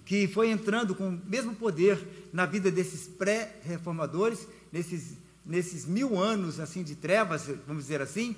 que 0.05 0.27
foi 0.27 0.49
entrando 0.49 0.93
com 0.93 1.09
o 1.09 1.21
mesmo 1.25 1.55
poder 1.55 2.29
na 2.31 2.45
vida 2.45 2.69
desses 2.69 3.07
pré-reformadores, 3.07 4.47
nesses, 4.71 5.17
nesses 5.45 5.85
mil 5.85 6.19
anos 6.19 6.59
assim 6.59 6.83
de 6.83 6.95
trevas, 6.95 7.47
vamos 7.65 7.83
dizer 7.83 8.01
assim, 8.01 8.35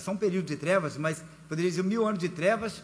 são 0.00 0.14
um 0.14 0.16
período 0.16 0.46
de 0.46 0.56
trevas, 0.56 0.96
mas 0.96 1.22
poderia 1.48 1.70
dizer 1.70 1.84
mil 1.84 2.06
anos 2.06 2.18
de 2.18 2.28
trevas, 2.28 2.82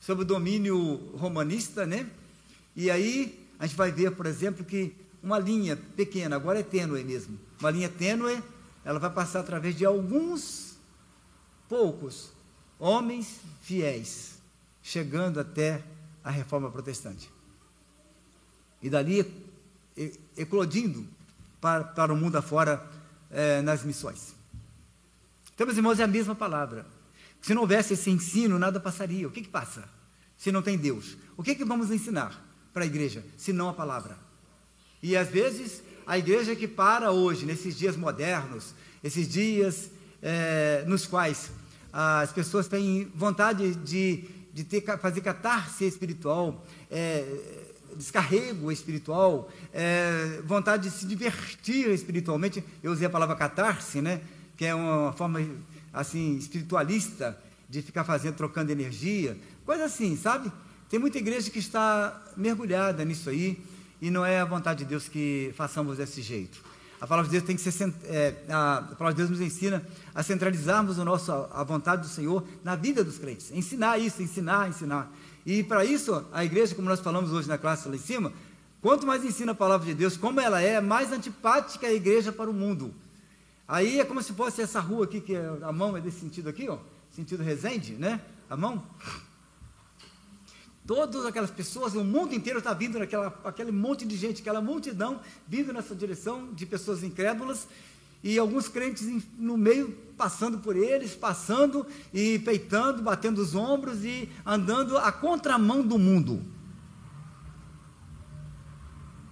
sob 0.00 0.22
o 0.22 0.24
domínio 0.24 0.96
romanista, 1.16 1.86
né? 1.86 2.08
E 2.74 2.90
aí 2.90 3.48
a 3.58 3.66
gente 3.66 3.76
vai 3.76 3.92
ver, 3.92 4.12
por 4.12 4.26
exemplo, 4.26 4.64
que 4.64 4.94
uma 5.22 5.38
linha 5.38 5.76
pequena, 5.76 6.34
agora 6.34 6.58
é 6.58 6.62
tênue 6.62 7.04
mesmo, 7.04 7.38
uma 7.60 7.70
linha 7.70 7.88
tênue, 7.88 8.42
ela 8.84 8.98
vai 8.98 9.10
passar 9.10 9.40
através 9.40 9.76
de 9.76 9.84
alguns 9.84 10.76
poucos 11.68 12.32
homens 12.78 13.40
fiéis, 13.60 14.40
chegando 14.82 15.38
até 15.38 15.84
a 16.24 16.30
reforma 16.30 16.70
protestante 16.70 17.30
e 18.82 18.88
dali 18.88 19.24
eclodindo 20.36 21.06
para, 21.60 21.84
para 21.84 22.12
o 22.12 22.16
mundo 22.16 22.36
afora 22.36 22.84
é, 23.30 23.60
nas 23.62 23.84
missões. 23.84 24.34
Então, 25.54 25.66
meus 25.66 25.76
irmãos, 25.76 26.00
é 26.00 26.04
a 26.04 26.08
mesma 26.08 26.34
palavra. 26.34 26.86
Se 27.42 27.54
não 27.54 27.62
houvesse 27.62 27.94
esse 27.94 28.10
ensino, 28.10 28.58
nada 28.58 28.80
passaria. 28.80 29.26
O 29.28 29.30
que, 29.30 29.42
que 29.42 29.48
passa? 29.48 29.84
Se 30.36 30.50
não 30.50 30.62
tem 30.62 30.78
Deus. 30.78 31.16
O 31.36 31.42
que, 31.42 31.54
que 31.54 31.64
vamos 31.64 31.90
ensinar 31.90 32.42
para 32.72 32.84
a 32.84 32.86
igreja, 32.86 33.24
se 33.36 33.52
não 33.52 33.68
a 33.68 33.74
palavra? 33.74 34.16
E 35.02 35.16
às 35.16 35.28
vezes, 35.28 35.82
a 36.06 36.18
igreja 36.18 36.56
que 36.56 36.68
para 36.68 37.12
hoje, 37.12 37.44
nesses 37.44 37.76
dias 37.76 37.96
modernos, 37.96 38.74
esses 39.02 39.28
dias 39.28 39.90
é, 40.22 40.84
nos 40.86 41.06
quais 41.06 41.50
as 41.92 42.32
pessoas 42.32 42.68
têm 42.68 43.10
vontade 43.14 43.74
de, 43.74 44.24
de 44.52 44.64
ter, 44.64 44.82
fazer 44.98 45.20
catarse 45.22 45.84
espiritual, 45.84 46.64
é, 46.90 47.69
descarrego 47.96 48.70
espiritual, 48.70 49.50
é, 49.72 50.40
vontade 50.44 50.88
de 50.88 50.94
se 50.94 51.06
divertir 51.06 51.88
espiritualmente. 51.90 52.62
Eu 52.82 52.92
usei 52.92 53.06
a 53.06 53.10
palavra 53.10 53.36
catarse, 53.36 54.00
né? 54.00 54.20
Que 54.56 54.66
é 54.66 54.74
uma 54.74 55.12
forma 55.12 55.40
assim 55.92 56.36
espiritualista 56.36 57.38
de 57.68 57.82
ficar 57.82 58.04
fazendo, 58.04 58.34
trocando 58.34 58.72
energia, 58.72 59.36
coisa 59.64 59.84
assim, 59.84 60.16
sabe? 60.16 60.50
Tem 60.88 60.98
muita 60.98 61.18
igreja 61.18 61.50
que 61.50 61.58
está 61.60 62.20
mergulhada 62.36 63.04
nisso 63.04 63.30
aí 63.30 63.62
e 64.00 64.10
não 64.10 64.26
é 64.26 64.40
a 64.40 64.44
vontade 64.44 64.80
de 64.80 64.86
Deus 64.86 65.08
que 65.08 65.52
façamos 65.56 65.98
desse 65.98 66.20
jeito. 66.20 66.60
A 67.00 67.06
palavra 67.06 67.30
de 67.30 67.38
Deus 67.38 67.44
tem 67.44 67.56
que 67.56 67.62
ser 67.62 67.94
é, 68.04 68.34
a 68.48 68.82
palavra 68.98 69.12
de 69.12 69.16
Deus 69.16 69.30
nos 69.30 69.40
ensina 69.40 69.82
a 70.14 70.22
centralizarmos 70.22 70.98
o 70.98 71.04
nosso 71.04 71.32
a 71.32 71.64
vontade 71.64 72.02
do 72.02 72.08
Senhor 72.08 72.46
na 72.62 72.76
vida 72.76 73.02
dos 73.02 73.18
crentes, 73.18 73.50
ensinar 73.52 73.98
isso, 73.98 74.22
ensinar, 74.22 74.68
ensinar. 74.68 75.10
E 75.44 75.62
para 75.62 75.84
isso, 75.84 76.24
a 76.32 76.44
igreja, 76.44 76.74
como 76.74 76.88
nós 76.88 77.00
falamos 77.00 77.32
hoje 77.32 77.48
na 77.48 77.56
classe 77.56 77.88
lá 77.88 77.94
em 77.94 77.98
cima, 77.98 78.32
quanto 78.80 79.06
mais 79.06 79.24
ensina 79.24 79.52
a 79.52 79.54
palavra 79.54 79.86
de 79.86 79.94
Deus, 79.94 80.16
como 80.16 80.40
ela 80.40 80.60
é, 80.60 80.80
mais 80.80 81.12
antipática 81.12 81.86
a 81.86 81.92
igreja 81.92 82.30
para 82.30 82.50
o 82.50 82.54
mundo. 82.54 82.94
Aí 83.66 84.00
é 84.00 84.04
como 84.04 84.22
se 84.22 84.32
fosse 84.32 84.60
essa 84.60 84.80
rua 84.80 85.04
aqui, 85.04 85.20
que 85.20 85.34
é, 85.34 85.58
a 85.62 85.72
mão 85.72 85.96
é 85.96 86.00
desse 86.00 86.20
sentido 86.20 86.48
aqui, 86.48 86.68
ó, 86.68 86.78
sentido 87.10 87.42
Resende, 87.42 87.92
né? 87.92 88.20
A 88.48 88.56
mão. 88.56 88.82
Todas 90.86 91.24
aquelas 91.24 91.50
pessoas, 91.50 91.94
o 91.94 92.02
mundo 92.02 92.34
inteiro 92.34 92.58
está 92.58 92.74
vindo 92.74 92.98
naquela, 92.98 93.28
aquele 93.44 93.70
monte 93.70 94.04
de 94.04 94.16
gente, 94.16 94.40
aquela 94.40 94.60
multidão 94.60 95.20
vindo 95.46 95.72
nessa 95.72 95.94
direção 95.94 96.52
de 96.52 96.66
pessoas 96.66 97.04
incrédulas 97.04 97.68
e 98.22 98.38
alguns 98.38 98.68
crentes 98.68 99.24
no 99.38 99.56
meio 99.56 99.96
passando 100.16 100.58
por 100.58 100.76
eles, 100.76 101.14
passando 101.14 101.86
e 102.12 102.38
peitando, 102.40 103.02
batendo 103.02 103.40
os 103.40 103.54
ombros 103.54 104.04
e 104.04 104.28
andando 104.44 104.98
à 104.98 105.10
contramão 105.10 105.82
do 105.82 105.98
mundo. 105.98 106.44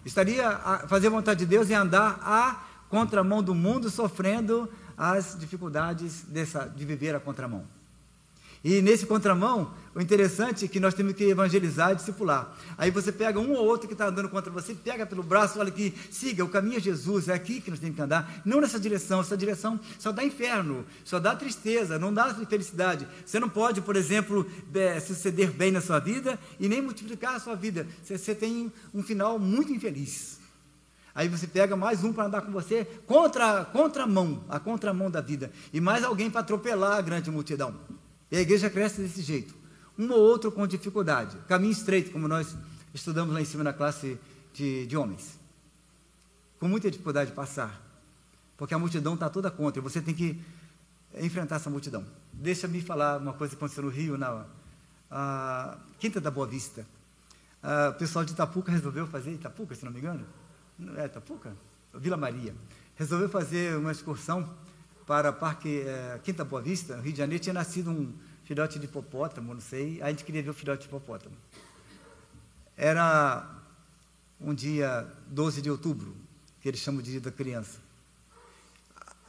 Estaria 0.04 0.48
a 0.48 0.88
fazer 0.88 1.08
a 1.08 1.10
vontade 1.10 1.40
de 1.40 1.46
Deus 1.46 1.68
e 1.68 1.74
andar 1.74 2.18
a 2.22 2.64
contramão 2.88 3.42
do 3.42 3.54
mundo, 3.54 3.90
sofrendo 3.90 4.68
as 4.96 5.36
dificuldades 5.38 6.22
dessa, 6.22 6.66
de 6.66 6.84
viver 6.86 7.14
a 7.14 7.20
contramão. 7.20 7.77
E 8.64 8.82
nesse 8.82 9.06
contramão, 9.06 9.72
o 9.94 10.00
interessante 10.00 10.64
é 10.64 10.68
que 10.68 10.80
nós 10.80 10.94
temos 10.94 11.12
que 11.14 11.24
evangelizar 11.24 11.92
e 11.92 11.96
discipular. 11.96 12.56
Aí 12.76 12.90
você 12.90 13.10
pega 13.10 13.38
um 13.38 13.52
ou 13.52 13.64
outro 13.64 13.86
que 13.86 13.94
está 13.94 14.06
andando 14.06 14.28
contra 14.28 14.50
você, 14.50 14.74
pega 14.74 15.06
pelo 15.06 15.22
braço, 15.22 15.58
olha 15.58 15.68
aqui, 15.68 15.94
siga, 16.10 16.44
o 16.44 16.48
caminho 16.48 16.76
é 16.76 16.80
Jesus, 16.80 17.28
é 17.28 17.34
aqui 17.34 17.60
que 17.60 17.70
nós 17.70 17.78
temos 17.78 17.96
que 17.96 18.02
andar, 18.02 18.42
não 18.44 18.60
nessa 18.60 18.78
direção, 18.78 19.20
essa 19.20 19.36
direção 19.36 19.78
só 19.98 20.12
dá 20.12 20.24
inferno, 20.24 20.84
só 21.04 21.18
dá 21.18 21.34
tristeza, 21.34 21.98
não 21.98 22.12
dá 22.12 22.34
felicidade. 22.46 23.06
Você 23.24 23.40
não 23.40 23.48
pode, 23.48 23.80
por 23.80 23.96
exemplo, 23.96 24.46
suceder 25.06 25.50
bem 25.50 25.70
na 25.70 25.80
sua 25.80 25.98
vida 25.98 26.38
e 26.60 26.68
nem 26.68 26.82
multiplicar 26.82 27.36
a 27.36 27.40
sua 27.40 27.54
vida. 27.54 27.86
Você, 28.02 28.18
você 28.18 28.34
tem 28.34 28.72
um 28.92 29.02
final 29.02 29.38
muito 29.38 29.72
infeliz. 29.72 30.38
Aí 31.14 31.28
você 31.28 31.48
pega 31.48 31.74
mais 31.74 32.04
um 32.04 32.12
para 32.12 32.26
andar 32.26 32.42
com 32.42 32.52
você 32.52 32.84
contra, 33.04 33.64
contra 33.64 34.04
a 34.04 34.06
mão, 34.06 34.44
a 34.48 34.60
contramão 34.60 35.10
da 35.10 35.20
vida, 35.20 35.50
e 35.72 35.80
mais 35.80 36.04
alguém 36.04 36.30
para 36.30 36.42
atropelar 36.42 36.98
a 36.98 37.00
grande 37.00 37.28
multidão. 37.28 37.74
E 38.30 38.36
a 38.36 38.40
igreja 38.40 38.68
cresce 38.68 39.00
desse 39.00 39.22
jeito. 39.22 39.54
Um 39.98 40.10
ou 40.12 40.18
outro 40.18 40.52
com 40.52 40.66
dificuldade. 40.66 41.36
Caminho 41.48 41.72
estreito, 41.72 42.10
como 42.10 42.28
nós 42.28 42.56
estudamos 42.94 43.34
lá 43.34 43.40
em 43.40 43.44
cima 43.44 43.64
na 43.64 43.72
classe 43.72 44.18
de, 44.52 44.86
de 44.86 44.96
homens. 44.96 45.38
Com 46.60 46.68
muita 46.68 46.90
dificuldade 46.90 47.30
de 47.30 47.36
passar. 47.36 47.82
Porque 48.56 48.74
a 48.74 48.78
multidão 48.78 49.14
está 49.14 49.28
toda 49.28 49.50
contra. 49.50 49.80
E 49.80 49.82
você 49.82 50.00
tem 50.00 50.14
que 50.14 50.40
enfrentar 51.16 51.56
essa 51.56 51.70
multidão. 51.70 52.04
Deixa-me 52.32 52.80
falar 52.80 53.18
uma 53.18 53.32
coisa 53.32 53.54
que 53.54 53.56
aconteceu 53.56 53.82
no 53.82 53.88
Rio, 53.88 54.18
na 54.18 54.44
a, 55.10 55.78
Quinta 55.98 56.20
da 56.20 56.30
Boa 56.30 56.46
Vista. 56.46 56.86
A, 57.62 57.90
o 57.90 57.94
pessoal 57.94 58.24
de 58.24 58.32
Itapuca 58.32 58.70
resolveu 58.70 59.06
fazer, 59.06 59.32
Itapuca, 59.32 59.74
se 59.74 59.84
não 59.84 59.92
me 59.92 59.98
engano? 59.98 60.26
É 60.96 61.06
Itapuca? 61.06 61.56
Vila 61.94 62.16
Maria. 62.16 62.54
Resolveu 62.94 63.28
fazer 63.28 63.76
uma 63.76 63.92
excursão 63.92 64.48
para 65.08 65.32
Parque 65.32 65.80
é, 65.80 66.20
Quinta 66.22 66.44
Boa 66.44 66.60
Vista, 66.60 66.94
no 66.94 67.02
Rio 67.02 67.12
de 67.12 67.18
Janeiro, 67.18 67.42
tinha 67.42 67.54
nascido 67.54 67.90
um 67.90 68.12
filhote 68.44 68.78
de 68.78 68.84
hipopótamo, 68.84 69.54
não 69.54 69.60
sei, 69.60 70.02
a 70.02 70.10
gente 70.10 70.22
queria 70.22 70.42
ver 70.42 70.50
o 70.50 70.54
filhote 70.54 70.82
de 70.82 70.86
hipopótamo. 70.86 71.34
Era 72.76 73.48
um 74.38 74.52
dia 74.52 75.10
12 75.28 75.62
de 75.62 75.70
outubro, 75.70 76.14
que 76.60 76.68
eles 76.68 76.78
chamam 76.78 77.00
de 77.00 77.12
dia 77.12 77.20
da 77.22 77.32
criança. 77.32 77.78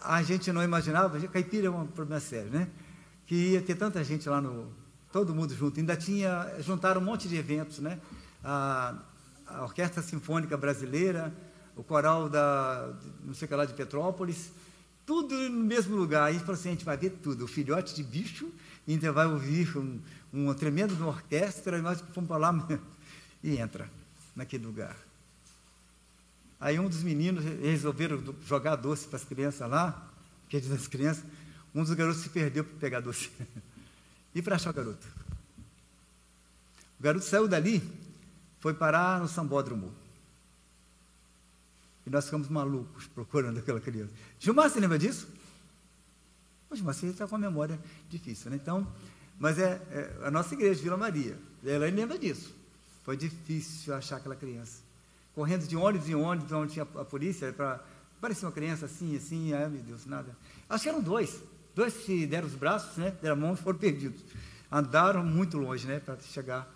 A 0.04 0.22
gente 0.22 0.52
não 0.52 0.62
imaginava, 0.62 1.18
caipira 1.30 1.68
é 1.68 1.70
um 1.70 1.88
problema 1.88 2.20
sério, 2.20 2.52
né? 2.52 2.68
Que 3.26 3.36
ia 3.54 3.62
ter 3.62 3.76
tanta 3.76 4.04
gente 4.04 4.28
lá 4.28 4.42
no. 4.42 4.70
todo 5.14 5.34
mundo 5.34 5.56
junto. 5.56 5.80
Ainda 5.80 5.96
tinha. 5.96 6.56
juntaram 6.60 7.00
um 7.00 7.06
monte 7.06 7.30
de 7.30 7.38
eventos, 7.38 7.80
né? 7.80 8.00
A, 8.44 8.96
a 9.48 9.64
Orquestra 9.64 10.04
Sinfônica 10.04 10.58
Brasileira, 10.58 11.34
o 11.76 11.84
coral 11.84 12.28
da. 12.28 12.94
não 13.24 13.34
sei 13.34 13.46
o 13.46 13.50
que 13.50 13.56
lá 13.56 13.66
de 13.66 13.74
Petrópolis 13.74 14.52
tudo 15.10 15.36
no 15.50 15.64
mesmo 15.64 15.96
lugar. 15.96 16.26
Aí 16.26 16.38
falou 16.38 16.54
assim: 16.54 16.70
a 16.70 16.72
gente 16.74 16.86
vai 16.86 16.96
ver 16.96 17.10
tudo, 17.10 17.46
o 17.46 17.48
filhote 17.48 17.96
de 17.96 18.04
bicho, 18.04 18.48
ainda 18.88 19.12
vai 19.12 19.26
ouvir 19.26 19.76
um, 19.76 20.00
uma 20.32 20.54
tremenda 20.54 20.94
orquestra, 21.04 21.80
e 21.80 21.82
nós 21.82 22.00
fomos 22.14 22.28
para 22.28 22.38
lá 22.38 22.68
e 23.44 23.58
entra 23.58 23.90
naquele 24.36 24.68
lugar. 24.68 24.96
Aí 26.60 26.78
um 26.78 26.88
dos 26.88 27.02
meninos 27.02 27.44
resolveram 27.44 28.22
jogar 28.46 28.76
doce 28.76 29.08
para 29.08 29.18
as 29.18 29.24
crianças 29.24 29.68
lá, 29.68 30.08
que 30.48 30.58
é 30.58 30.60
das 30.60 30.88
crianças, 30.88 31.24
um 31.74 31.84
dos 31.84 31.94
garotos 31.96 32.22
se 32.22 32.30
perdeu 32.30 32.64
para 32.64 32.78
pegar 32.78 33.00
doce. 33.00 33.32
e 34.36 34.44
para 34.44 34.58
achar 34.58 34.70
o 34.70 34.74
garoto? 34.74 35.08
O 37.00 37.04
garoto 37.04 37.26
saiu 37.26 37.48
dali, 37.48 37.82
foi 38.60 38.76
parar 38.76 39.20
no 39.20 39.28
sambódromo. 39.28 39.92
E 42.10 42.12
nós 42.12 42.26
ficamos 42.26 42.50
malucos 42.50 43.06
procurando 43.06 43.60
aquela 43.60 43.80
criança. 43.80 44.12
Gilmar, 44.40 44.68
você 44.68 44.80
lembra 44.80 44.98
disso? 44.98 45.28
O 46.68 46.76
Gilmar, 46.76 46.96
você 46.96 47.06
está 47.06 47.28
com 47.28 47.36
a 47.36 47.40
memória 47.40 47.80
difícil, 48.10 48.50
né? 48.50 48.58
Então, 48.60 48.92
mas 49.38 49.60
é, 49.60 49.80
é, 49.92 50.26
a 50.26 50.32
nossa 50.32 50.56
igreja, 50.56 50.82
Vila 50.82 50.98
Maria, 50.98 51.38
ela 51.64 51.86
lembra 51.86 52.18
disso. 52.18 52.52
Foi 53.04 53.16
difícil 53.16 53.94
achar 53.94 54.18
aquela 54.18 54.36
criança. 54.36 54.82
Correndo 55.36 55.68
de 55.68 55.76
ônibus 55.76 56.10
em 56.10 56.16
ônibus, 56.16 56.52
onde 56.52 56.74
tinha 56.74 56.88
a 56.96 57.06
polícia, 57.06 57.54
para. 57.54 57.80
Parecia 58.20 58.48
uma 58.48 58.54
criança 58.54 58.88
assim, 58.88 59.16
assim, 59.16 59.54
ai 59.54 59.70
meu 59.70 59.82
Deus, 59.84 60.08
nada. 60.08 60.36
Acho 60.68 60.84
que 60.86 60.90
eram 60.90 61.04
dois. 61.04 61.40
Dois 61.76 61.94
se 61.94 62.26
deram 62.26 62.48
os 62.48 62.56
braços, 62.56 62.98
né? 62.98 63.16
Deram 63.22 63.36
a 63.36 63.40
mão 63.40 63.54
e 63.54 63.58
foram 63.58 63.78
perdidos. 63.78 64.20
Andaram 64.72 65.24
muito 65.24 65.60
longe, 65.60 65.86
né? 65.86 66.00
Para 66.00 66.18
chegar. 66.22 66.68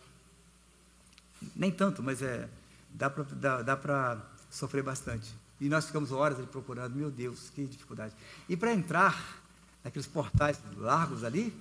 Nem 1.55 1.71
tanto, 1.71 2.03
mas 2.03 2.21
é. 2.21 2.47
Dá 2.91 3.10
para 3.10 4.32
sofrer 4.53 4.83
bastante. 4.83 5.33
E 5.59 5.67
nós 5.67 5.85
ficamos 5.85 6.11
horas 6.11 6.37
ali 6.37 6.47
procurando, 6.47 6.95
meu 6.95 7.09
Deus, 7.09 7.49
que 7.53 7.65
dificuldade. 7.65 8.13
E 8.47 8.55
para 8.55 8.73
entrar 8.73 9.41
naqueles 9.83 10.07
portais 10.07 10.59
largos 10.77 11.23
ali, 11.23 11.53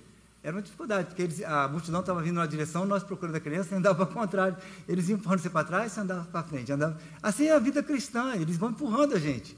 era 0.42 0.56
uma 0.56 0.62
dificuldade, 0.62 1.06
porque 1.06 1.22
eles, 1.22 1.42
a 1.42 1.68
multidão 1.68 2.00
estava 2.00 2.20
vindo 2.20 2.34
na 2.34 2.46
direção, 2.46 2.84
nós 2.84 3.02
procurando 3.04 3.36
a 3.36 3.40
criança, 3.40 3.76
andava 3.76 4.04
para 4.04 4.12
o 4.12 4.14
contrário. 4.22 4.56
Eles 4.88 5.08
iam 5.08 5.18
empurrando 5.18 5.40
você 5.40 5.48
para 5.48 5.64
trás, 5.64 5.92
você 5.92 6.00
andava 6.00 6.24
para 6.24 6.42
frente. 6.42 6.72
Andava. 6.72 7.00
Assim 7.22 7.46
é 7.46 7.54
a 7.54 7.58
vida 7.58 7.82
cristã, 7.82 8.34
eles 8.34 8.56
vão 8.56 8.70
empurrando 8.70 9.14
a 9.14 9.18
gente. 9.18 9.56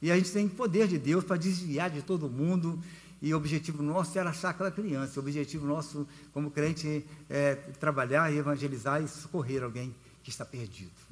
E 0.00 0.10
a 0.10 0.16
gente 0.16 0.30
tem 0.30 0.48
poder 0.48 0.86
de 0.86 0.98
Deus 0.98 1.24
para 1.24 1.36
desviar 1.36 1.90
de 1.90 2.02
todo 2.02 2.28
mundo. 2.28 2.78
E 3.22 3.32
o 3.32 3.36
objetivo 3.36 3.82
nosso 3.82 4.18
era 4.18 4.30
achar 4.30 4.50
aquela 4.50 4.70
criança. 4.70 5.18
O 5.18 5.22
objetivo 5.22 5.66
nosso, 5.66 6.06
como 6.32 6.50
crente, 6.50 7.06
é 7.30 7.54
trabalhar 7.54 8.30
e 8.32 8.36
evangelizar 8.36 9.02
e 9.02 9.08
socorrer 9.08 9.62
alguém 9.62 9.94
que 10.22 10.30
está 10.30 10.44
perdido. 10.44 11.11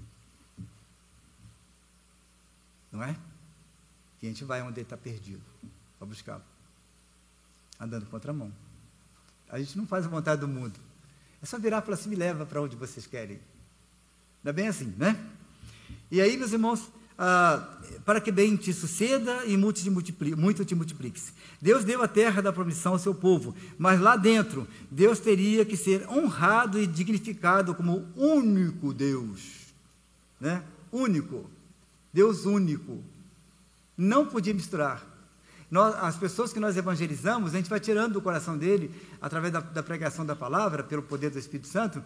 Não 2.91 3.03
é? 3.03 3.17
E 4.23 4.27
a 4.27 4.29
gente 4.29 4.45
vai 4.45 4.63
onde 4.63 4.81
ele 4.81 4.83
está 4.83 4.97
perdido, 4.97 5.43
para 5.99 6.07
buscá-lo. 6.07 6.43
Andando 7.79 8.07
contramão. 8.07 8.53
A 9.49 9.59
gente 9.59 9.77
não 9.77 9.87
faz 9.87 10.05
a 10.05 10.09
vontade 10.09 10.41
do 10.41 10.49
mundo. 10.49 10.79
É 11.43 11.47
só 11.47 11.59
virar 11.59 11.79
e 11.79 11.83
falar 11.83 11.95
assim, 11.95 12.11
me 12.11 12.17
leva 12.17 12.45
para 12.45 12.61
onde 12.61 12.77
vocês 12.77 13.07
querem. 13.07 13.41
É 14.45 14.53
bem 14.53 14.69
assim, 14.69 14.95
né? 14.97 15.19
E 16.11 16.21
aí, 16.21 16.37
meus 16.37 16.53
irmãos, 16.53 16.91
ah, 17.19 17.79
para 18.05 18.21
que 18.21 18.33
bem 18.33 18.57
te 18.57 18.73
suceda 18.73 19.45
e 19.45 19.55
muito 19.55 19.83
te, 19.83 19.91
multiplique, 19.91 20.35
muito 20.35 20.65
te 20.65 20.75
multiplique-se. 20.75 21.33
Deus 21.61 21.85
deu 21.85 22.03
a 22.03 22.09
terra 22.09 22.41
da 22.41 22.53
promissão 22.53 22.93
ao 22.93 22.99
seu 22.99 23.15
povo, 23.15 23.55
mas 23.79 24.01
lá 24.01 24.17
dentro, 24.17 24.67
Deus 24.91 25.19
teria 25.19 25.65
que 25.65 25.77
ser 25.77 26.09
honrado 26.09 26.81
e 26.81 26.87
dignificado 26.87 27.75
como 27.75 28.09
único 28.17 28.95
Deus. 28.95 29.67
Né? 30.41 30.63
Único. 30.91 31.51
Deus 32.13 32.45
único. 32.45 33.03
Não 33.97 34.27
podia 34.27 34.55
misturar. 34.55 35.05
Nós, 35.71 35.95
as 36.03 36.17
pessoas 36.17 36.53
que 36.53 36.59
nós 36.59 36.77
evangelizamos, 36.77 37.55
a 37.55 37.57
gente 37.57 37.71
vai 37.71 37.79
tirando 37.79 38.15
do 38.15 38.23
coração 38.23 38.59
dele, 38.59 38.91
através 39.21 39.53
da, 39.53 39.61
da 39.61 39.83
pregação 39.83 40.27
da 40.27 40.35
palavra, 40.35 40.83
pelo 40.83 41.03
poder 41.03 41.31
do 41.31 41.39
Espírito 41.39 41.69
Santo, 41.69 42.03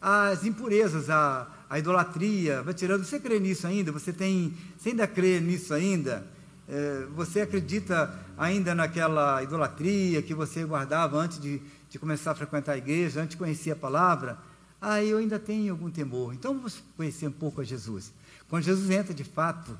as 0.00 0.44
impurezas, 0.44 1.10
a, 1.10 1.48
a, 1.68 1.78
idolatria, 1.78 2.62
vai 2.62 2.72
tirando. 2.72 3.04
Você 3.04 3.18
crê 3.18 3.40
nisso 3.40 3.66
ainda? 3.66 3.90
Você 3.92 4.12
tem, 4.12 4.56
você 4.78 4.90
ainda 4.90 5.06
crê 5.06 5.40
nisso 5.40 5.74
ainda? 5.74 6.24
É, 6.68 7.06
você 7.14 7.40
acredita 7.40 8.14
ainda 8.38 8.74
naquela 8.74 9.42
idolatria 9.42 10.22
que 10.22 10.32
você 10.32 10.64
guardava 10.64 11.18
antes 11.18 11.40
de, 11.40 11.60
de 11.90 11.98
começar 11.98 12.30
a 12.30 12.34
frequentar 12.34 12.72
a 12.72 12.78
igreja, 12.78 13.20
antes 13.20 13.32
de 13.32 13.36
conhecer 13.36 13.72
a 13.72 13.76
palavra? 13.76 14.38
Ah, 14.80 15.02
eu 15.02 15.18
ainda 15.18 15.38
tenho 15.38 15.72
algum 15.72 15.90
temor. 15.90 16.32
Então 16.32 16.54
vamos 16.54 16.82
conhecer 16.96 17.26
um 17.26 17.32
pouco 17.32 17.60
a 17.60 17.64
Jesus. 17.64 18.12
Quando 18.50 18.64
Jesus 18.64 18.90
entra, 18.90 19.14
de 19.14 19.22
fato, 19.22 19.78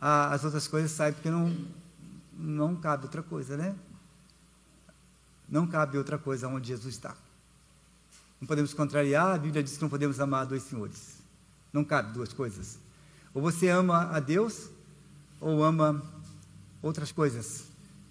a, 0.00 0.32
as 0.32 0.44
outras 0.44 0.68
coisas 0.68 0.92
saem, 0.92 1.12
porque 1.12 1.28
não, 1.28 1.54
não 2.38 2.76
cabe 2.76 3.02
outra 3.04 3.20
coisa, 3.20 3.56
né? 3.56 3.74
Não 5.48 5.66
cabe 5.66 5.98
outra 5.98 6.16
coisa 6.16 6.46
onde 6.46 6.68
Jesus 6.68 6.94
está. 6.94 7.16
Não 8.40 8.46
podemos 8.46 8.72
contrariar, 8.72 9.34
a 9.34 9.38
Bíblia 9.38 9.62
diz 9.62 9.76
que 9.76 9.82
não 9.82 9.88
podemos 9.90 10.20
amar 10.20 10.46
dois 10.46 10.62
senhores. 10.62 11.18
Não 11.72 11.84
cabe 11.84 12.12
duas 12.12 12.32
coisas. 12.32 12.78
Ou 13.34 13.42
você 13.42 13.68
ama 13.68 14.04
a 14.12 14.20
Deus, 14.20 14.70
ou 15.40 15.64
ama 15.64 16.00
outras 16.80 17.10
coisas 17.10 17.64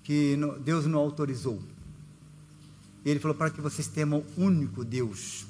que 0.04 0.38
Deus 0.60 0.86
não 0.86 1.00
autorizou. 1.00 1.63
Ele 3.06 3.19
falou 3.19 3.36
para 3.36 3.50
que 3.50 3.62
vocês 3.62 3.88
temam 3.88 4.26
o 4.38 4.41
único 4.41 4.84
Deus. 4.84 5.45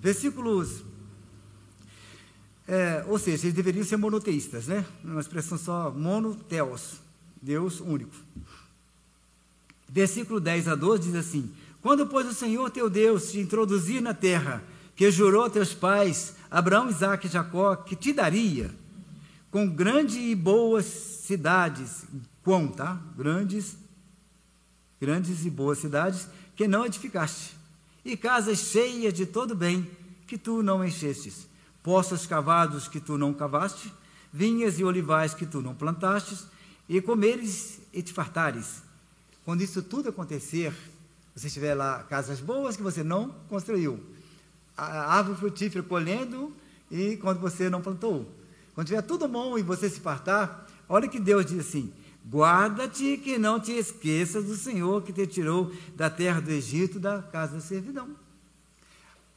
Versículos 0.00 0.84
é, 2.68 3.02
ou 3.08 3.18
seja, 3.18 3.46
eles 3.46 3.54
deveriam 3.54 3.82
ser 3.82 3.96
monoteístas, 3.96 4.66
né? 4.66 4.84
Uma 5.02 5.22
expressão 5.22 5.56
só, 5.56 5.90
monoteos, 5.90 7.00
Deus 7.40 7.80
único. 7.80 8.14
Versículo 9.88 10.38
10 10.38 10.68
a 10.68 10.74
12 10.74 11.04
diz 11.04 11.14
assim: 11.14 11.50
Quando, 11.80 12.06
pois, 12.06 12.26
o 12.26 12.34
Senhor 12.34 12.70
teu 12.70 12.90
Deus 12.90 13.32
te 13.32 13.40
introduzir 13.40 14.02
na 14.02 14.12
terra, 14.12 14.62
que 14.94 15.10
jurou 15.10 15.46
a 15.46 15.50
teus 15.50 15.72
pais, 15.72 16.34
Abraão, 16.50 16.90
Isaac 16.90 17.26
e 17.26 17.30
Jacó, 17.30 17.74
que 17.74 17.96
te 17.96 18.12
daria, 18.12 18.70
com 19.50 19.66
grandes 19.66 20.16
e 20.16 20.34
boas 20.34 20.84
cidades, 20.84 22.04
quão, 22.42 22.68
tá? 22.68 23.00
Grandes, 23.16 23.78
grandes 25.00 25.46
e 25.46 25.48
boas 25.48 25.78
cidades, 25.78 26.28
que 26.54 26.68
não 26.68 26.84
edificaste, 26.84 27.56
e 28.04 28.14
casas 28.14 28.58
cheias 28.58 29.14
de 29.14 29.24
todo 29.24 29.54
bem, 29.54 29.90
que 30.26 30.36
tu 30.36 30.62
não 30.62 30.84
enchestes 30.84 31.47
poços 31.88 32.26
cavados 32.26 32.86
que 32.86 33.00
tu 33.00 33.16
não 33.16 33.32
cavaste, 33.32 33.90
vinhas 34.30 34.78
e 34.78 34.84
olivais 34.84 35.32
que 35.32 35.46
tu 35.46 35.62
não 35.62 35.74
plantastes, 35.74 36.44
e 36.86 37.00
comeres 37.00 37.80
e 37.94 38.02
te 38.02 38.12
fartares. 38.12 38.82
Quando 39.42 39.62
isso 39.62 39.80
tudo 39.80 40.10
acontecer, 40.10 40.70
você 41.34 41.48
tiver 41.48 41.74
lá 41.74 42.02
casas 42.02 42.40
boas 42.40 42.76
que 42.76 42.82
você 42.82 43.02
não 43.02 43.30
construiu, 43.48 43.98
a 44.76 45.14
árvore 45.14 45.38
frutífera 45.38 45.82
colhendo 45.82 46.52
e 46.90 47.16
quando 47.16 47.40
você 47.40 47.70
não 47.70 47.80
plantou. 47.80 48.30
Quando 48.74 48.88
tiver 48.88 49.00
tudo 49.00 49.26
bom 49.26 49.56
e 49.56 49.62
você 49.62 49.88
se 49.88 50.00
fartar, 50.00 50.66
olha 50.90 51.08
que 51.08 51.18
Deus 51.18 51.46
diz 51.46 51.60
assim: 51.60 51.90
guarda-te 52.30 53.16
que 53.16 53.38
não 53.38 53.58
te 53.58 53.72
esqueças 53.72 54.44
do 54.44 54.56
Senhor 54.56 55.00
que 55.00 55.10
te 55.10 55.26
tirou 55.26 55.72
da 55.96 56.10
terra 56.10 56.42
do 56.42 56.50
Egito, 56.50 57.00
da 57.00 57.22
casa 57.22 57.54
da 57.54 57.60
servidão. 57.62 58.10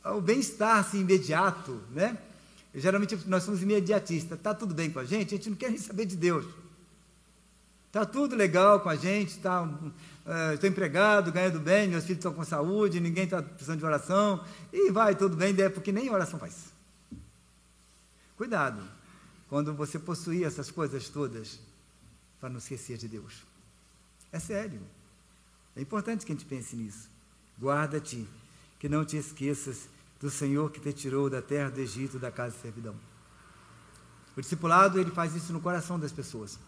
O 0.03 0.19
bem-estar 0.19 0.79
assim, 0.79 0.99
imediato, 0.99 1.79
né? 1.91 2.17
Geralmente 2.73 3.17
nós 3.27 3.43
somos 3.43 3.61
imediatistas. 3.61 4.37
Está 4.37 4.53
tudo 4.53 4.73
bem 4.73 4.89
com 4.89 4.99
a 4.99 5.05
gente, 5.05 5.33
a 5.33 5.37
gente 5.37 5.49
não 5.49 5.57
quer 5.57 5.69
nem 5.69 5.77
saber 5.77 6.05
de 6.05 6.15
Deus. 6.15 6.45
Está 7.87 8.05
tudo 8.05 8.37
legal 8.37 8.79
com 8.79 8.87
a 8.87 8.95
gente, 8.95 9.37
tá, 9.39 9.67
estou 10.53 10.69
empregado, 10.69 11.29
ganhando 11.29 11.59
bem, 11.59 11.89
meus 11.89 12.05
filhos 12.05 12.19
estão 12.19 12.33
com 12.33 12.41
saúde, 12.45 13.01
ninguém 13.01 13.25
está 13.25 13.43
precisando 13.43 13.79
de 13.79 13.85
oração, 13.85 14.45
e 14.71 14.89
vai 14.91 15.13
tudo 15.13 15.35
bem, 15.35 15.53
é 15.59 15.67
porque 15.67 15.91
nem 15.91 16.09
oração 16.09 16.39
faz. 16.39 16.71
Cuidado, 18.37 18.81
quando 19.49 19.73
você 19.73 19.99
possuir 19.99 20.45
essas 20.45 20.71
coisas 20.71 21.09
todas, 21.09 21.59
para 22.39 22.49
não 22.49 22.59
esquecer 22.59 22.97
de 22.97 23.09
Deus. 23.09 23.43
É 24.31 24.39
sério. 24.39 24.81
É 25.75 25.81
importante 25.81 26.25
que 26.25 26.31
a 26.31 26.35
gente 26.35 26.45
pense 26.45 26.75
nisso. 26.77 27.09
Guarda-te, 27.59 28.25
que 28.79 28.87
não 28.87 29.03
te 29.03 29.17
esqueças 29.17 29.89
do 30.21 30.29
Senhor 30.29 30.71
que 30.71 30.79
te 30.79 30.93
tirou 30.93 31.29
da 31.29 31.41
terra 31.41 31.69
do 31.69 31.81
Egito, 31.81 32.19
da 32.19 32.31
casa 32.31 32.55
de 32.55 32.61
servidão. 32.61 32.95
O 34.37 34.41
discipulado, 34.41 34.99
ele 34.99 35.11
faz 35.11 35.35
isso 35.35 35.51
no 35.51 35.59
coração 35.59 35.99
das 35.99 36.11
pessoas. 36.11 36.59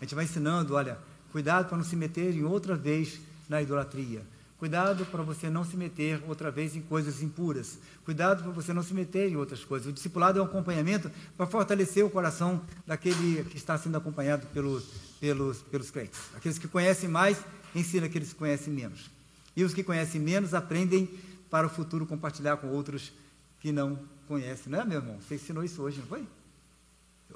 A 0.00 0.04
gente 0.04 0.14
vai 0.14 0.24
ensinando, 0.24 0.74
olha, 0.74 0.98
cuidado 1.30 1.68
para 1.68 1.76
não 1.76 1.84
se 1.84 1.96
meter 1.96 2.34
em 2.34 2.44
outra 2.44 2.76
vez 2.76 3.20
na 3.48 3.60
idolatria. 3.60 4.22
Cuidado 4.62 5.04
para 5.06 5.22
você 5.22 5.50
não 5.50 5.64
se 5.64 5.76
meter 5.76 6.22
outra 6.28 6.48
vez 6.48 6.76
em 6.76 6.80
coisas 6.80 7.20
impuras. 7.20 7.80
Cuidado 8.04 8.44
para 8.44 8.52
você 8.52 8.72
não 8.72 8.82
se 8.82 8.94
meter 8.94 9.28
em 9.28 9.36
outras 9.36 9.64
coisas. 9.64 9.88
O 9.88 9.92
discipulado 9.92 10.38
é 10.38 10.42
um 10.42 10.44
acompanhamento 10.44 11.10
para 11.36 11.46
fortalecer 11.46 12.04
o 12.04 12.10
coração 12.10 12.62
daquele 12.86 13.42
que 13.44 13.56
está 13.56 13.76
sendo 13.76 13.98
acompanhado 13.98 14.46
pelos, 14.54 14.84
pelos, 15.20 15.58
pelos 15.62 15.90
crentes. 15.90 16.20
Aqueles 16.36 16.58
que 16.58 16.68
conhecem 16.68 17.08
mais, 17.08 17.38
ensinam 17.74 18.06
aqueles 18.06 18.32
que 18.32 18.38
conhecem 18.38 18.72
menos. 18.72 19.10
E 19.56 19.64
os 19.64 19.74
que 19.74 19.82
conhecem 19.82 20.20
menos 20.20 20.54
aprendem 20.54 21.10
para 21.52 21.66
o 21.66 21.70
futuro 21.70 22.06
compartilhar 22.06 22.56
com 22.56 22.68
outros 22.68 23.12
que 23.60 23.70
não 23.70 23.98
conhecem. 24.26 24.72
Não 24.72 24.80
é, 24.80 24.84
meu 24.86 25.00
irmão? 25.00 25.18
Você 25.20 25.34
ensinou 25.34 25.62
isso 25.62 25.82
hoje, 25.82 25.98
não 25.98 26.06
foi? 26.06 26.26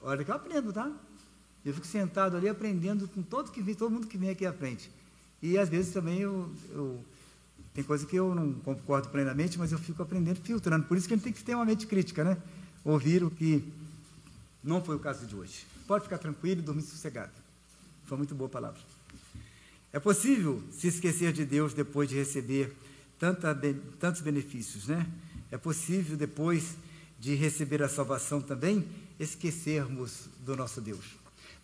Olha 0.00 0.24
que 0.24 0.30
eu 0.30 0.34
aprendo, 0.34 0.72
tá? 0.72 0.90
Eu 1.62 1.74
fico 1.74 1.86
sentado 1.86 2.34
ali 2.34 2.48
aprendendo 2.48 3.06
com 3.08 3.20
todo, 3.20 3.52
que 3.52 3.60
vem, 3.60 3.74
todo 3.74 3.90
mundo 3.90 4.06
que 4.06 4.16
vem 4.16 4.30
aqui 4.30 4.46
à 4.46 4.54
frente. 4.54 4.90
E 5.42 5.58
às 5.58 5.68
vezes 5.68 5.92
também 5.92 6.20
eu, 6.20 6.50
eu 6.70 7.04
tem 7.74 7.84
coisa 7.84 8.06
que 8.06 8.16
eu 8.16 8.34
não 8.34 8.54
concordo 8.54 9.10
plenamente, 9.10 9.58
mas 9.58 9.70
eu 9.70 9.78
fico 9.78 10.02
aprendendo, 10.02 10.40
filtrando. 10.40 10.86
Por 10.86 10.96
isso 10.96 11.06
que 11.06 11.12
a 11.12 11.16
gente 11.18 11.24
tem 11.24 11.32
que 11.34 11.44
ter 11.44 11.54
uma 11.54 11.66
mente 11.66 11.86
crítica, 11.86 12.24
né? 12.24 12.38
Ouvir 12.82 13.22
o 13.22 13.30
que 13.30 13.70
não 14.64 14.82
foi 14.82 14.96
o 14.96 14.98
caso 14.98 15.26
de 15.26 15.36
hoje. 15.36 15.66
Pode 15.86 16.04
ficar 16.04 16.16
tranquilo 16.16 16.62
e 16.62 16.64
dormir 16.64 16.80
sossegado. 16.84 17.32
Foi 18.06 18.16
muito 18.16 18.34
boa 18.34 18.48
a 18.48 18.50
palavra. 18.50 18.80
É 19.92 20.00
possível 20.00 20.62
se 20.72 20.88
esquecer 20.88 21.34
de 21.34 21.44
Deus 21.44 21.74
depois 21.74 22.08
de 22.08 22.14
receber 22.14 22.74
tanta, 23.18 23.58
tantos 23.98 24.20
benefícios, 24.20 24.86
né? 24.88 25.06
É 25.50 25.56
possível 25.56 26.16
depois 26.16 26.76
de 27.18 27.34
receber 27.34 27.82
a 27.82 27.88
salvação 27.88 28.40
também 28.40 28.86
esquecermos 29.18 30.28
do 30.44 30.56
nosso 30.56 30.80
Deus. 30.80 31.04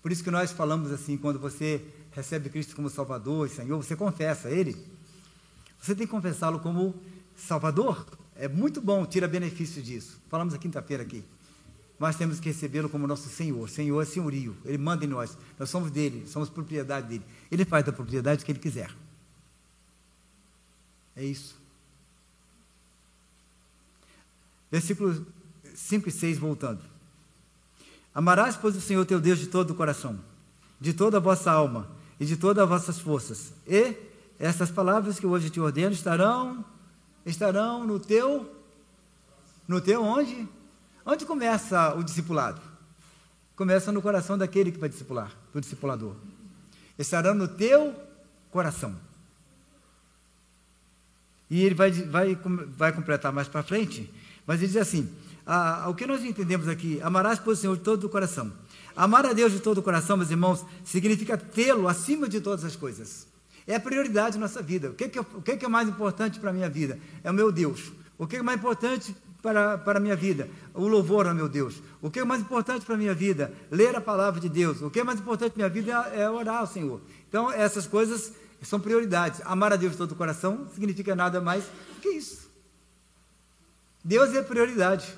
Por 0.00 0.10
isso 0.10 0.24
que 0.24 0.30
nós 0.30 0.50
falamos 0.50 0.90
assim, 0.90 1.16
quando 1.16 1.38
você 1.38 1.84
recebe 2.10 2.48
Cristo 2.48 2.74
como 2.74 2.88
Salvador 2.88 3.46
e 3.46 3.50
Senhor, 3.50 3.76
você 3.82 3.94
confessa 3.94 4.50
Ele 4.50 4.76
você 5.82 5.96
tem 5.96 6.06
que 6.06 6.12
confessá-lo 6.12 6.60
como 6.60 6.94
Salvador. 7.34 8.06
É 8.36 8.46
muito 8.46 8.80
bom, 8.80 9.04
tira 9.04 9.26
benefício 9.26 9.82
disso. 9.82 10.20
Falamos 10.28 10.54
a 10.54 10.58
quinta-feira 10.58 11.02
aqui. 11.02 11.24
Mas 11.98 12.14
temos 12.14 12.38
que 12.38 12.50
recebê-lo 12.50 12.88
como 12.88 13.04
nosso 13.04 13.28
Senhor. 13.28 13.68
Senhor 13.68 14.00
é 14.00 14.04
senhorio. 14.04 14.56
Ele 14.64 14.78
manda 14.78 15.04
em 15.04 15.08
nós. 15.08 15.36
Nós 15.58 15.68
somos 15.68 15.90
dele, 15.90 16.24
somos 16.28 16.48
propriedade 16.48 17.08
dele. 17.08 17.24
Ele 17.50 17.64
faz 17.64 17.84
da 17.84 17.92
propriedade 17.92 18.42
o 18.42 18.46
que 18.46 18.52
ele 18.52 18.60
quiser. 18.60 18.92
É 21.16 21.25
isso. 21.25 21.57
Versículos 24.70 25.20
5 25.75 26.09
e 26.09 26.12
6, 26.12 26.38
voltando. 26.38 26.81
Amarás, 28.14 28.57
pois, 28.57 28.77
o 28.77 28.81
Senhor 28.81 29.05
teu 29.05 29.20
Deus 29.20 29.38
de 29.38 29.46
todo 29.46 29.70
o 29.70 29.75
coração, 29.75 30.18
de 30.81 30.92
toda 30.92 31.16
a 31.16 31.20
vossa 31.20 31.51
alma 31.51 31.90
e 32.20 32.25
de 32.25 32.37
todas 32.37 32.62
as 32.62 32.68
vossas 32.68 32.98
forças, 32.98 33.53
e 33.66 33.96
essas 34.38 34.70
palavras 34.70 35.18
que 35.18 35.27
hoje 35.27 35.51
te 35.51 35.61
ordeno 35.61 35.92
estarão 35.92 36.64
estarão 37.25 37.87
no 37.87 38.01
teu 38.01 38.51
no 39.66 39.81
teu 39.81 40.03
onde? 40.03 40.48
Onde 41.05 41.25
começa 41.25 41.94
o 41.94 42.03
discipulado? 42.03 42.61
Começa 43.55 43.92
no 43.92 44.03
coração 44.03 44.37
daquele 44.37 44.72
que 44.72 44.79
vai 44.79 44.88
discipular, 44.88 45.33
do 45.53 45.61
discipulador. 45.61 46.16
Estarão 46.98 47.35
no 47.35 47.46
teu 47.46 47.94
coração. 48.51 48.94
E 51.52 51.66
ele 51.66 51.74
vai, 51.74 51.90
vai, 51.90 52.38
vai 52.78 52.92
completar 52.94 53.30
mais 53.30 53.46
para 53.46 53.62
frente, 53.62 54.10
mas 54.46 54.60
ele 54.60 54.68
diz 54.68 54.80
assim: 54.80 55.06
a, 55.44 55.86
o 55.90 55.94
que 55.94 56.06
nós 56.06 56.24
entendemos 56.24 56.66
aqui, 56.66 56.98
amarás 57.02 57.38
por 57.38 57.54
Senhor 57.54 57.76
de 57.76 57.82
todo 57.82 58.04
o 58.04 58.08
coração. 58.08 58.50
Amar 58.96 59.26
a 59.26 59.34
Deus 59.34 59.52
de 59.52 59.60
todo 59.60 59.76
o 59.76 59.82
coração, 59.82 60.16
meus 60.16 60.30
irmãos, 60.30 60.64
significa 60.82 61.36
tê-lo 61.36 61.88
acima 61.88 62.26
de 62.26 62.40
todas 62.40 62.64
as 62.64 62.74
coisas. 62.74 63.26
É 63.66 63.74
a 63.74 63.80
prioridade 63.80 64.36
da 64.36 64.40
nossa 64.40 64.62
vida. 64.62 64.88
O 64.88 64.94
que, 64.94 65.10
que, 65.10 65.20
o 65.20 65.42
que, 65.42 65.58
que 65.58 65.66
é 65.66 65.68
mais 65.68 65.86
importante 65.86 66.40
para 66.40 66.48
a 66.48 66.52
minha 66.54 66.70
vida? 66.70 66.98
É 67.22 67.30
o 67.30 67.34
meu 67.34 67.52
Deus. 67.52 67.92
O 68.16 68.26
que 68.26 68.36
é 68.36 68.42
mais 68.42 68.58
importante 68.58 69.14
para, 69.42 69.76
para 69.76 69.98
a 69.98 70.00
minha 70.00 70.16
vida? 70.16 70.48
O 70.72 70.88
louvor 70.88 71.26
ao 71.26 71.34
meu 71.34 71.50
Deus. 71.50 71.82
O 72.00 72.10
que 72.10 72.20
é 72.20 72.24
mais 72.24 72.40
importante 72.40 72.86
para 72.86 72.94
a 72.94 72.98
minha 72.98 73.12
vida? 73.12 73.52
Ler 73.70 73.94
a 73.94 74.00
palavra 74.00 74.40
de 74.40 74.48
Deus. 74.48 74.80
O 74.80 74.90
que 74.90 75.00
é 75.00 75.04
mais 75.04 75.20
importante 75.20 75.52
para 75.52 75.66
a 75.66 75.68
minha 75.68 75.82
vida 75.82 76.12
é, 76.14 76.22
é 76.22 76.30
orar 76.30 76.60
ao 76.60 76.66
Senhor. 76.66 76.98
Então, 77.28 77.52
essas 77.52 77.86
coisas 77.86 78.32
são 78.66 78.81
prioridades. 78.81 79.40
Amar 79.44 79.72
a 79.72 79.77
Deus 79.77 79.92
de 79.92 79.98
todo 79.98 80.12
o 80.12 80.16
coração 80.16 80.68
significa 80.75 81.14
nada 81.14 81.40
mais 81.40 81.64
que 82.01 82.09
isso. 82.11 82.51
Deus 84.05 84.35
é 84.35 84.42
prioridade. 84.42 85.14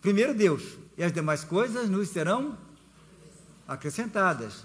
Primeiro 0.00 0.34
Deus, 0.34 0.62
e 0.96 1.02
as 1.02 1.12
demais 1.12 1.44
coisas 1.44 1.88
nos 1.88 2.08
serão 2.08 2.56
acrescentadas. 3.66 4.64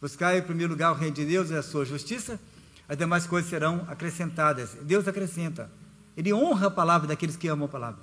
Buscar 0.00 0.36
em 0.36 0.42
primeiro 0.42 0.72
lugar 0.72 0.92
o 0.92 0.94
reino 0.94 1.14
de 1.14 1.24
Deus 1.24 1.50
e 1.50 1.54
a 1.54 1.62
sua 1.62 1.84
justiça, 1.84 2.40
as 2.88 2.96
demais 2.96 3.26
coisas 3.26 3.50
serão 3.50 3.84
acrescentadas. 3.88 4.70
Deus 4.82 5.06
acrescenta. 5.06 5.70
Ele 6.16 6.32
honra 6.32 6.68
a 6.68 6.70
palavra 6.70 7.06
daqueles 7.06 7.36
que 7.36 7.48
amam 7.48 7.66
a 7.66 7.68
palavra. 7.68 8.00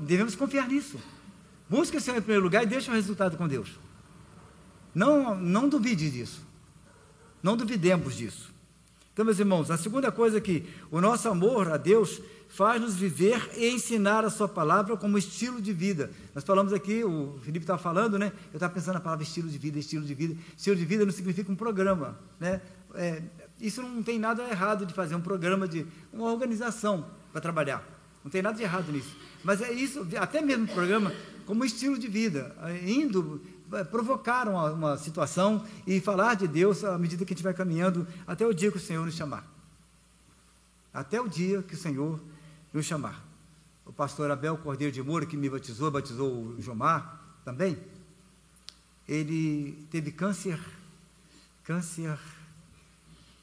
Devemos 0.00 0.34
confiar 0.34 0.68
nisso. 0.68 0.98
Busque 1.68 1.96
o 1.96 2.00
Senhor 2.00 2.18
em 2.18 2.22
primeiro 2.22 2.42
lugar 2.42 2.62
e 2.62 2.66
deixe 2.66 2.90
o 2.90 2.94
resultado 2.94 3.36
com 3.36 3.46
Deus. 3.46 3.78
Não, 4.94 5.34
não 5.34 5.68
duvide 5.68 6.10
disso. 6.10 6.42
Não 7.46 7.56
duvidemos 7.56 8.16
disso. 8.16 8.52
Então, 9.12 9.24
meus 9.24 9.38
irmãos, 9.38 9.70
a 9.70 9.78
segunda 9.78 10.10
coisa 10.10 10.38
é 10.38 10.40
que 10.40 10.66
o 10.90 11.00
nosso 11.00 11.28
amor 11.28 11.70
a 11.70 11.76
Deus 11.76 12.20
faz-nos 12.48 12.96
viver 12.96 13.50
e 13.56 13.68
ensinar 13.68 14.24
a 14.24 14.30
sua 14.30 14.48
palavra 14.48 14.96
como 14.96 15.16
estilo 15.16 15.62
de 15.62 15.72
vida. 15.72 16.10
Nós 16.34 16.42
falamos 16.42 16.72
aqui, 16.72 17.04
o 17.04 17.38
Felipe 17.44 17.62
estava 17.62 17.80
falando, 17.80 18.18
né? 18.18 18.32
Eu 18.52 18.56
estava 18.56 18.74
pensando 18.74 18.94
na 18.94 19.00
palavra 19.00 19.22
estilo 19.22 19.48
de 19.48 19.58
vida, 19.58 19.78
estilo 19.78 20.04
de 20.04 20.12
vida. 20.12 20.36
Estilo 20.56 20.74
de 20.74 20.84
vida 20.84 21.04
não 21.04 21.12
significa 21.12 21.52
um 21.52 21.54
programa, 21.54 22.18
né? 22.40 22.60
É, 22.96 23.22
isso 23.60 23.80
não 23.80 24.02
tem 24.02 24.18
nada 24.18 24.42
errado 24.42 24.84
de 24.84 24.92
fazer 24.92 25.14
um 25.14 25.20
programa 25.20 25.68
de 25.68 25.86
uma 26.12 26.32
organização 26.32 27.06
para 27.30 27.40
trabalhar. 27.40 27.80
Não 28.24 28.30
tem 28.30 28.42
nada 28.42 28.56
de 28.56 28.64
errado 28.64 28.90
nisso. 28.90 29.16
Mas 29.44 29.62
é 29.62 29.70
isso, 29.70 30.04
até 30.18 30.42
mesmo 30.42 30.66
programa 30.66 31.12
como 31.46 31.64
estilo 31.64 31.96
de 31.96 32.08
vida, 32.08 32.56
indo 32.84 33.40
provocar 33.90 34.48
uma, 34.48 34.72
uma 34.72 34.96
situação 34.96 35.64
e 35.86 36.00
falar 36.00 36.34
de 36.34 36.46
Deus 36.46 36.84
à 36.84 36.96
medida 36.98 37.24
que 37.24 37.32
a 37.32 37.36
gente 37.36 37.44
vai 37.44 37.54
caminhando 37.54 38.06
até 38.26 38.46
o 38.46 38.52
dia 38.52 38.70
que 38.70 38.76
o 38.76 38.80
Senhor 38.80 39.04
nos 39.04 39.14
chamar. 39.14 39.46
Até 40.92 41.20
o 41.20 41.28
dia 41.28 41.62
que 41.62 41.74
o 41.74 41.76
Senhor 41.76 42.20
nos 42.72 42.86
chamar. 42.86 43.24
O 43.84 43.92
pastor 43.92 44.30
Abel 44.30 44.56
Cordeiro 44.58 44.92
de 44.92 45.02
Moura, 45.02 45.26
que 45.26 45.36
me 45.36 45.48
batizou, 45.48 45.90
batizou 45.90 46.32
o 46.32 46.60
Jomar 46.60 47.20
também, 47.44 47.78
ele 49.08 49.86
teve 49.90 50.10
câncer, 50.10 50.58
câncer 51.62 52.18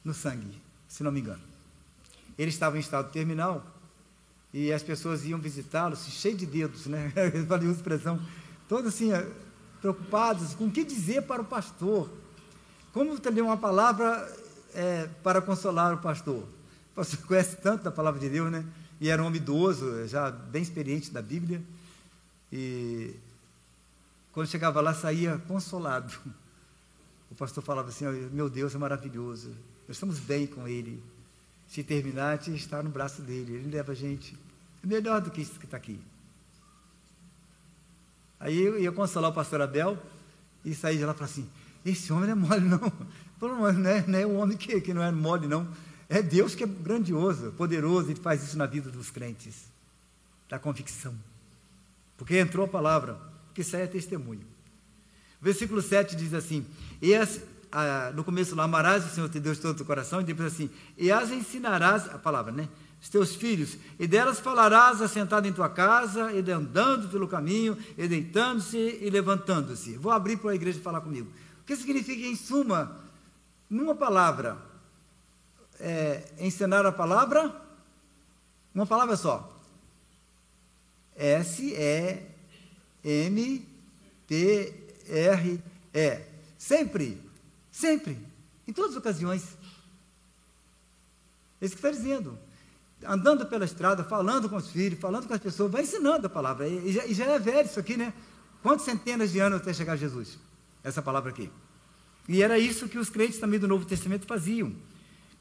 no 0.04 0.12
sangue, 0.12 0.60
se 0.86 1.02
não 1.02 1.10
me 1.10 1.20
engano. 1.20 1.42
Ele 2.36 2.50
estava 2.50 2.76
em 2.76 2.80
estado 2.80 3.10
terminal 3.10 3.64
e 4.52 4.72
as 4.72 4.82
pessoas 4.82 5.24
iam 5.24 5.38
visitá-lo, 5.38 5.94
assim, 5.94 6.10
cheio 6.10 6.36
de 6.36 6.46
dedos, 6.46 6.86
né? 6.86 7.12
Eu 7.34 7.46
falei 7.46 7.66
uma 7.66 7.74
expressão, 7.74 8.20
todos 8.68 8.94
assim, 8.94 9.12
eh, 9.12 9.26
preocupados 9.84 10.54
com 10.54 10.64
o 10.64 10.70
que 10.70 10.82
dizer 10.82 11.24
para 11.24 11.42
o 11.42 11.44
pastor. 11.44 12.10
Como 12.90 13.20
ter 13.20 13.38
uma 13.42 13.58
palavra 13.58 14.34
é, 14.72 15.06
para 15.22 15.42
consolar 15.42 15.92
o 15.92 15.98
pastor? 15.98 16.42
O 16.92 16.94
pastor 16.94 17.18
conhece 17.28 17.56
tanto 17.56 17.84
da 17.84 17.90
palavra 17.90 18.18
de 18.18 18.30
Deus, 18.30 18.50
né? 18.50 18.64
e 18.98 19.10
era 19.10 19.22
um 19.22 19.26
homem 19.26 19.38
idoso, 19.38 20.08
já 20.08 20.30
bem 20.30 20.62
experiente 20.62 21.10
da 21.10 21.20
Bíblia. 21.20 21.62
E 22.50 23.14
quando 24.32 24.46
chegava 24.46 24.80
lá, 24.80 24.94
saía 24.94 25.36
consolado. 25.46 26.14
O 27.30 27.36
pastor 27.36 27.64
falava 27.64 27.88
assim: 27.88 28.04
Meu 28.30 28.48
Deus 28.48 28.76
é 28.76 28.78
maravilhoso, 28.78 29.48
nós 29.88 29.96
estamos 29.96 30.20
bem 30.20 30.46
com 30.46 30.68
ele. 30.68 31.02
Se 31.66 31.82
terminar, 31.82 32.38
a 32.38 32.40
gente 32.40 32.60
está 32.60 32.80
no 32.80 32.90
braço 32.90 33.22
dele, 33.22 33.54
ele 33.54 33.70
leva 33.70 33.90
a 33.90 33.94
gente. 33.94 34.38
É 34.84 34.86
melhor 34.86 35.20
do 35.20 35.32
que 35.32 35.40
isso 35.40 35.58
que 35.58 35.64
está 35.64 35.76
aqui. 35.76 35.98
Aí 38.44 38.62
eu 38.62 38.78
ia 38.78 38.92
consolar 38.92 39.30
o 39.30 39.34
pastor 39.34 39.62
Abel 39.62 39.98
e 40.62 40.74
saí 40.74 40.98
de 40.98 41.04
lá 41.06 41.14
falei 41.14 41.32
assim: 41.32 41.48
Esse 41.82 42.12
homem 42.12 42.28
não 42.28 42.32
é 42.32 42.34
mole, 42.34 42.68
não. 42.68 42.92
Falei, 43.40 43.72
não 43.72 43.90
é, 43.90 44.04
não 44.06 44.18
é 44.18 44.26
o 44.26 44.34
homem 44.34 44.56
que, 44.56 44.80
que 44.82 44.92
não 44.92 45.02
é 45.02 45.10
mole, 45.10 45.48
não. 45.48 45.66
É 46.10 46.22
Deus 46.22 46.54
que 46.54 46.62
é 46.62 46.66
grandioso, 46.66 47.52
poderoso, 47.52 48.12
e 48.12 48.14
faz 48.14 48.44
isso 48.44 48.56
na 48.58 48.66
vida 48.66 48.90
dos 48.90 49.10
crentes. 49.10 49.64
Da 50.46 50.58
convicção. 50.58 51.14
Porque 52.18 52.38
entrou 52.38 52.66
a 52.66 52.68
palavra, 52.68 53.18
que 53.54 53.62
aí 53.74 53.82
é 53.82 53.86
testemunho. 53.86 54.46
Versículo 55.40 55.80
7 55.80 56.14
diz 56.14 56.34
assim: 56.34 56.66
e 57.00 57.14
as, 57.14 57.40
a, 57.72 58.12
no 58.14 58.22
começo 58.22 58.54
lá, 58.54 58.64
amarás 58.64 59.06
o 59.06 59.08
Senhor 59.08 59.30
teu 59.30 59.40
Deus 59.40 59.56
de 59.56 59.62
todo 59.62 59.80
o 59.80 59.84
coração, 59.86 60.20
e 60.20 60.24
depois 60.24 60.52
assim, 60.52 60.68
e 60.98 61.10
as 61.10 61.30
ensinarás, 61.30 62.10
a 62.10 62.18
palavra, 62.18 62.52
né? 62.52 62.68
Teus 63.10 63.36
filhos, 63.36 63.76
e 63.98 64.06
delas 64.06 64.40
falarás 64.40 65.00
assentado 65.00 65.46
em 65.46 65.52
tua 65.52 65.68
casa, 65.68 66.32
e 66.32 66.50
andando 66.50 67.08
pelo 67.08 67.28
caminho, 67.28 67.78
e 67.96 68.08
deitando-se 68.08 68.76
e 68.76 69.08
levantando-se. 69.08 69.96
Vou 69.96 70.10
abrir 70.10 70.36
para 70.38 70.50
a 70.50 70.54
igreja 70.54 70.80
falar 70.80 71.00
comigo. 71.00 71.30
O 71.60 71.64
que 71.64 71.76
significa, 71.76 72.26
em 72.26 72.34
suma, 72.34 73.00
numa 73.70 73.94
palavra, 73.94 74.58
é, 75.78 76.24
ensinar 76.40 76.84
a 76.84 76.92
palavra? 76.92 77.54
Uma 78.74 78.86
palavra 78.86 79.16
só. 79.16 79.54
S-E-M-P-R-E. 81.16 82.24
Sempre. 86.58 87.22
Sempre. 87.70 88.18
Em 88.66 88.72
todas 88.72 88.92
as 88.92 88.96
ocasiões. 88.96 89.56
É 91.60 91.66
isso 91.66 91.76
que 91.76 91.86
está 91.86 91.90
dizendo. 91.90 92.38
Andando 93.06 93.46
pela 93.46 93.64
estrada, 93.64 94.04
falando 94.04 94.48
com 94.48 94.56
os 94.56 94.70
filhos, 94.70 94.98
falando 94.98 95.26
com 95.26 95.34
as 95.34 95.40
pessoas, 95.40 95.70
vai 95.70 95.82
ensinando 95.82 96.26
a 96.26 96.30
palavra. 96.30 96.68
E 96.68 96.92
já, 96.92 97.06
e 97.06 97.14
já 97.14 97.24
é 97.26 97.38
velho 97.38 97.66
isso 97.66 97.80
aqui, 97.80 97.96
né? 97.96 98.12
Quantas 98.62 98.84
centenas 98.84 99.32
de 99.32 99.40
anos 99.40 99.60
até 99.60 99.72
chegar 99.72 99.96
Jesus? 99.96 100.38
Essa 100.82 101.02
palavra 101.02 101.30
aqui. 101.30 101.50
E 102.28 102.42
era 102.42 102.58
isso 102.58 102.88
que 102.88 102.98
os 102.98 103.10
crentes 103.10 103.38
também 103.38 103.60
do 103.60 103.68
Novo 103.68 103.84
Testamento 103.84 104.26
faziam, 104.26 104.74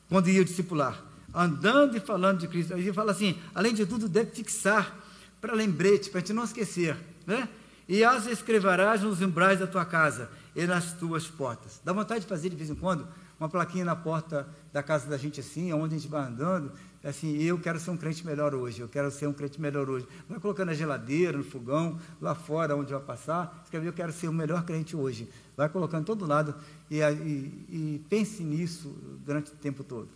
quando 0.10 0.30
iam 0.30 0.43
discipular. 0.43 1.02
Andando 1.34 1.97
e 1.97 1.99
falando 1.99 2.39
de 2.39 2.47
Cristo. 2.47 2.73
Aí 2.73 2.91
fala 2.91 3.12
assim: 3.12 3.39
além 3.56 3.73
de 3.73 3.86
tudo, 3.86 4.08
deve 4.10 4.32
fixar 4.32 4.95
para 5.39 5.54
lembrete, 5.54 6.10
para 6.10 6.19
gente 6.19 6.34
não 6.34 6.43
esquecer. 6.43 6.97
Né? 7.26 7.47
E 7.88 8.04
as 8.04 8.28
escreverás 8.28 9.02
nos 9.02 9.21
umbrais 9.21 9.60
da 9.60 9.67
tua 9.67 9.86
casa 9.86 10.30
e 10.56 10.65
nas 10.65 10.93
tuas 10.93 11.28
portas. 11.28 11.82
Dá 11.84 11.91
vontade 11.91 12.21
de 12.21 12.28
fazer 12.28 12.49
de 12.49 12.56
vez 12.56 12.69
em 12.69 12.76
quando 12.76 13.08
uma 13.39 13.49
plaquinha 13.49 13.84
na 13.84 13.95
porta 13.95 14.47
da 14.71 14.82
casa 14.82 15.08
da 15.08 15.17
gente 15.17 15.39
assim, 15.39 15.73
onde 15.73 15.95
a 15.95 15.97
gente 15.97 16.10
vai 16.10 16.23
andando, 16.23 16.71
assim, 17.09 17.35
eu 17.37 17.59
quero 17.59 17.79
ser 17.79 17.91
um 17.91 17.97
crente 17.97 18.25
melhor 18.25 18.55
hoje, 18.55 18.79
eu 18.79 18.87
quero 18.87 19.11
ser 19.11 19.27
um 19.27 19.33
crente 19.33 19.59
melhor 19.59 19.89
hoje. 19.89 20.07
Vai 20.29 20.39
colocando 20.39 20.67
na 20.67 20.73
geladeira, 20.73 21.37
no 21.37 21.43
fogão, 21.43 21.99
lá 22.21 22.33
fora, 22.33 22.75
onde 22.75 22.93
vai 22.93 23.01
passar, 23.01 23.61
escreve, 23.63 23.87
eu 23.87 23.93
quero 23.93 24.13
ser 24.13 24.29
o 24.29 24.33
melhor 24.33 24.63
crente 24.63 24.95
hoje. 24.95 25.29
Vai 25.57 25.67
colocando 25.67 26.05
todo 26.05 26.25
lado 26.25 26.55
e, 26.89 26.99
e, 26.99 27.65
e 27.69 28.05
pense 28.09 28.41
nisso 28.43 28.89
durante 29.25 29.51
o 29.51 29.55
tempo 29.55 29.83
todo. 29.83 30.09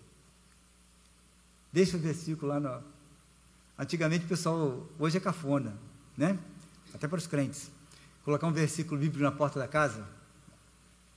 Deixa 1.72 1.98
o 1.98 2.00
versículo 2.00 2.54
lá 2.54 2.60
no. 2.60 2.82
Antigamente 3.78 4.26
o 4.26 4.28
pessoal, 4.28 4.88
hoje 4.98 5.18
é 5.18 5.20
cafona, 5.20 5.78
né? 6.18 6.40
Até 6.94 7.08
para 7.08 7.18
os 7.18 7.28
crentes. 7.28 7.70
Colocar 8.24 8.48
um 8.48 8.52
versículo 8.52 9.00
bíblico 9.00 9.24
na 9.24 9.32
porta 9.32 9.60
da 9.60 9.68
casa. 9.68 10.08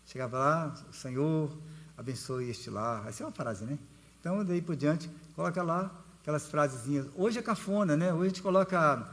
Chegava 0.04 0.38
lá, 0.38 0.74
o 0.90 0.92
Senhor 0.92 1.50
abençoe 1.96 2.50
este 2.50 2.68
lar. 2.68 3.06
Essa 3.06 3.22
é 3.22 3.26
uma 3.26 3.32
frase, 3.32 3.64
né? 3.64 3.78
Então, 4.20 4.44
daí 4.44 4.60
por 4.60 4.76
diante, 4.76 5.08
coloca 5.40 5.62
lá 5.62 5.90
aquelas 6.20 6.46
frasezinhas. 6.48 7.06
Hoje 7.16 7.38
é 7.38 7.42
cafona, 7.42 7.96
né? 7.96 8.12
Hoje 8.12 8.24
a 8.24 8.28
gente 8.28 8.42
coloca 8.42 9.08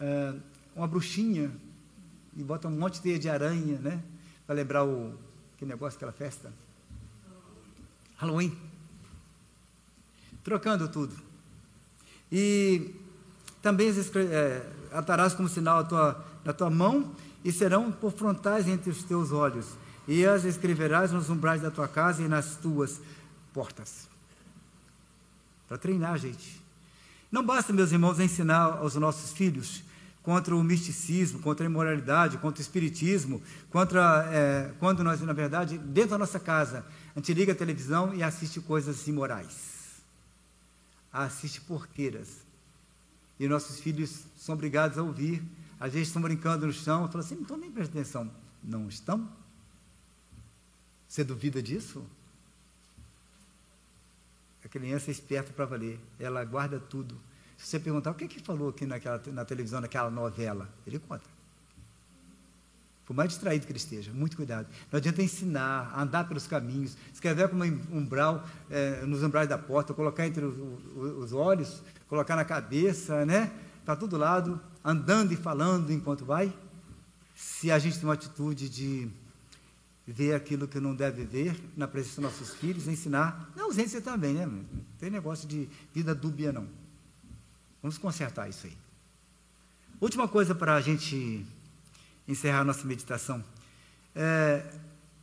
é, 0.00 0.34
uma 0.74 0.88
bruxinha 0.88 1.48
e 2.36 2.42
bota 2.42 2.66
um 2.66 2.72
monte 2.72 3.00
de 3.00 3.28
aranha, 3.28 3.78
né? 3.78 4.02
Para 4.44 4.56
lembrar 4.56 4.84
o 4.84 5.14
que 5.56 5.64
negócio, 5.64 5.96
aquela 5.96 6.10
festa. 6.10 6.52
Halloween. 8.16 8.52
Trocando 10.42 10.88
tudo. 10.88 11.14
E 12.30 12.92
também 13.62 13.90
é, 13.90 14.66
atarás 14.90 15.34
como 15.34 15.48
sinal 15.48 15.86
tua, 15.86 16.24
na 16.44 16.52
tua 16.52 16.68
mão 16.68 17.14
e 17.44 17.52
serão 17.52 17.92
por 17.92 18.10
frontais 18.10 18.66
entre 18.66 18.90
os 18.90 19.04
teus 19.04 19.30
olhos. 19.30 19.68
E 20.08 20.26
as 20.26 20.42
escreverás 20.42 21.12
nos 21.12 21.30
umbrais 21.30 21.62
da 21.62 21.70
tua 21.70 21.86
casa 21.86 22.24
e 22.24 22.26
nas 22.26 22.56
tuas 22.56 23.00
portas. 23.52 24.10
Para 25.72 25.78
treinar, 25.78 26.18
gente. 26.18 26.62
Não 27.30 27.42
basta, 27.42 27.72
meus 27.72 27.92
irmãos, 27.92 28.20
ensinar 28.20 28.76
aos 28.76 28.94
nossos 28.96 29.32
filhos 29.32 29.82
contra 30.22 30.54
o 30.54 30.62
misticismo, 30.62 31.38
contra 31.38 31.64
a 31.64 31.66
imoralidade, 31.70 32.36
contra 32.36 32.60
o 32.60 32.62
espiritismo, 32.62 33.40
contra 33.70 34.28
é, 34.30 34.70
quando 34.78 35.02
nós, 35.02 35.22
na 35.22 35.32
verdade, 35.32 35.78
dentro 35.78 36.10
da 36.10 36.18
nossa 36.18 36.38
casa, 36.38 36.84
a 37.16 37.18
gente 37.18 37.32
liga 37.32 37.52
a 37.52 37.54
televisão 37.54 38.14
e 38.14 38.22
assiste 38.22 38.60
coisas 38.60 39.06
imorais. 39.08 40.02
Assiste 41.10 41.62
porqueiras. 41.62 42.42
E 43.40 43.48
nossos 43.48 43.80
filhos 43.80 44.24
são 44.36 44.54
obrigados 44.54 44.98
a 44.98 45.02
ouvir. 45.02 45.42
Às 45.80 45.94
vezes 45.94 46.08
estão 46.08 46.20
brincando 46.20 46.66
no 46.66 46.72
chão, 46.74 47.08
falam 47.08 47.24
assim, 47.24 47.36
não 47.36 47.42
estão 47.44 47.56
nem 47.56 47.70
prestando 47.70 47.98
atenção. 47.98 48.30
Não 48.62 48.88
estão? 48.90 49.26
Você 51.08 51.24
duvida 51.24 51.62
disso? 51.62 52.04
Criança 54.72 55.10
é 55.10 55.12
esperta 55.12 55.52
para 55.52 55.66
valer, 55.66 56.00
ela 56.18 56.42
guarda 56.46 56.80
tudo. 56.80 57.14
Se 57.58 57.66
você 57.66 57.78
perguntar 57.78 58.10
o 58.10 58.14
que, 58.14 58.26
que 58.26 58.40
falou 58.40 58.70
aqui 58.70 58.86
naquela, 58.86 59.22
na 59.26 59.44
televisão, 59.44 59.82
naquela 59.82 60.10
novela, 60.10 60.66
ele 60.86 60.98
conta. 60.98 61.28
Por 63.04 63.14
mais 63.14 63.28
distraído 63.28 63.66
que 63.66 63.72
ele 63.72 63.78
esteja, 63.78 64.10
muito 64.14 64.34
cuidado. 64.34 64.66
Não 64.90 64.96
adianta 64.96 65.22
ensinar, 65.22 65.92
andar 65.94 66.26
pelos 66.26 66.46
caminhos, 66.46 66.96
escrever 67.12 67.50
como 67.50 67.62
um 67.62 67.98
umbral, 67.98 68.48
é, 68.70 69.04
nos 69.04 69.22
umbrais 69.22 69.46
da 69.46 69.58
porta, 69.58 69.92
colocar 69.92 70.26
entre 70.26 70.42
os, 70.42 70.56
os 70.96 71.34
olhos, 71.34 71.82
colocar 72.08 72.34
na 72.34 72.44
cabeça, 72.44 73.26
né? 73.26 73.52
Para 73.84 73.94
todo 73.94 74.16
lado, 74.16 74.58
andando 74.82 75.32
e 75.32 75.36
falando 75.36 75.92
enquanto 75.92 76.24
vai. 76.24 76.50
Se 77.34 77.70
a 77.70 77.78
gente 77.78 77.98
tem 77.98 78.08
uma 78.08 78.14
atitude 78.14 78.70
de 78.70 79.10
ver 80.06 80.34
aquilo 80.34 80.66
que 80.66 80.80
não 80.80 80.94
deve 80.94 81.24
ver 81.24 81.56
na 81.76 81.86
presença 81.86 82.20
dos 82.20 82.30
nossos 82.30 82.54
filhos, 82.54 82.88
ensinar, 82.88 83.52
na 83.54 83.64
ausência 83.64 84.00
também, 84.00 84.34
né? 84.34 84.46
Não 84.46 84.64
tem 84.98 85.10
negócio 85.10 85.46
de 85.48 85.68
vida 85.94 86.14
dúbia, 86.14 86.52
não. 86.52 86.68
Vamos 87.80 87.98
consertar 87.98 88.48
isso 88.48 88.66
aí. 88.66 88.76
Última 90.00 90.26
coisa 90.26 90.54
para 90.54 90.74
a 90.74 90.80
gente 90.80 91.46
encerrar 92.26 92.60
a 92.60 92.64
nossa 92.64 92.84
meditação. 92.86 93.44
É, 94.14 94.64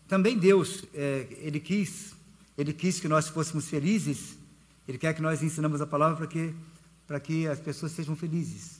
também 0.07 0.37
Deus, 0.37 0.85
é, 0.93 1.27
Ele 1.39 1.59
quis, 1.59 2.15
Ele 2.57 2.73
quis 2.73 2.99
que 2.99 3.07
nós 3.07 3.27
fôssemos 3.27 3.67
felizes, 3.67 4.37
Ele 4.87 4.97
quer 4.97 5.13
que 5.13 5.21
nós 5.21 5.43
ensinamos 5.43 5.81
a 5.81 5.87
palavra 5.87 6.17
para 6.17 6.27
que, 6.27 6.55
para 7.05 7.19
que 7.19 7.47
as 7.47 7.59
pessoas 7.59 7.91
sejam 7.91 8.15
felizes, 8.15 8.79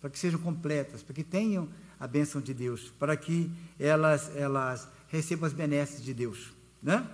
para 0.00 0.10
que 0.10 0.18
sejam 0.18 0.38
completas, 0.38 1.02
para 1.02 1.14
que 1.14 1.24
tenham 1.24 1.68
a 1.98 2.06
bênção 2.06 2.40
de 2.40 2.52
Deus, 2.52 2.92
para 2.98 3.16
que 3.16 3.50
elas, 3.78 4.34
elas 4.36 4.88
recebam 5.12 5.46
as 5.46 5.52
benesses 5.52 6.02
de 6.02 6.14
Deus, 6.14 6.54
né? 6.82 7.06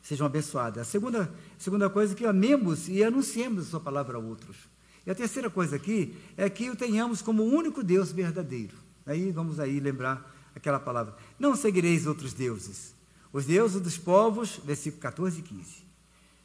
Sejam 0.00 0.24
abençoadas. 0.24 0.86
A 0.86 0.90
segunda, 0.90 1.34
segunda 1.58 1.90
coisa 1.90 2.12
é 2.12 2.16
que 2.16 2.24
amemos 2.24 2.88
e 2.88 3.02
anunciemos 3.02 3.66
a 3.66 3.70
sua 3.70 3.80
palavra 3.80 4.16
a 4.16 4.20
outros. 4.20 4.56
E 5.04 5.10
a 5.10 5.14
terceira 5.14 5.50
coisa 5.50 5.74
aqui 5.74 6.16
é 6.36 6.48
que 6.48 6.70
o 6.70 6.76
tenhamos 6.76 7.20
como 7.20 7.42
único 7.42 7.82
Deus 7.82 8.12
verdadeiro. 8.12 8.76
Aí 9.04 9.32
vamos 9.32 9.58
aí 9.58 9.80
lembrar 9.80 10.32
aquela 10.54 10.78
palavra. 10.78 11.16
Não 11.36 11.56
seguireis 11.56 12.06
outros 12.06 12.32
deuses. 12.32 12.94
Os 13.32 13.44
deuses 13.46 13.80
dos 13.80 13.98
povos, 13.98 14.60
versículo 14.64 15.02
14 15.02 15.40
e 15.40 15.42
15. 15.42 15.64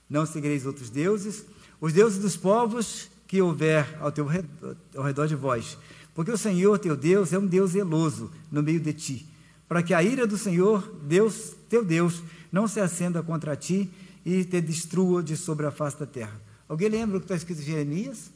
Não 0.10 0.26
seguireis 0.26 0.66
outros 0.66 0.90
deuses. 0.90 1.46
Os 1.80 1.94
deuses 1.94 2.18
dos 2.18 2.36
povos 2.36 3.12
que 3.28 3.40
houver 3.40 3.96
ao, 4.02 4.12
teu 4.12 4.26
redor, 4.26 4.76
ao 4.96 5.04
redor 5.04 5.28
de 5.28 5.36
vós. 5.36 5.78
Porque 6.16 6.32
o 6.32 6.38
Senhor 6.38 6.80
teu 6.80 6.96
Deus 6.96 7.32
é 7.32 7.38
um 7.38 7.46
Deus 7.46 7.72
zeloso 7.72 8.32
no 8.52 8.64
meio 8.64 8.80
de 8.80 8.92
ti 8.92 9.30
para 9.70 9.84
que 9.84 9.94
a 9.94 10.02
ira 10.02 10.26
do 10.26 10.36
Senhor, 10.36 10.82
Deus, 11.04 11.56
teu 11.70 11.86
Deus, 11.86 12.24
não 12.52 12.68
se 12.68 12.80
acenda 12.80 13.22
contra 13.22 13.56
ti 13.56 13.88
e 14.26 14.44
te 14.44 14.60
destrua 14.60 15.22
de 15.22 15.38
sobre 15.38 15.68
a 15.68 15.72
face 15.72 16.00
da 16.00 16.08
terra. 16.08 16.42
Alguém 16.68 16.90
lembra 16.90 17.18
o 17.18 17.20
que 17.20 17.26
está 17.26 17.36
escrito 17.36 17.62
em 17.62 17.66
Jeremias? 17.66 18.32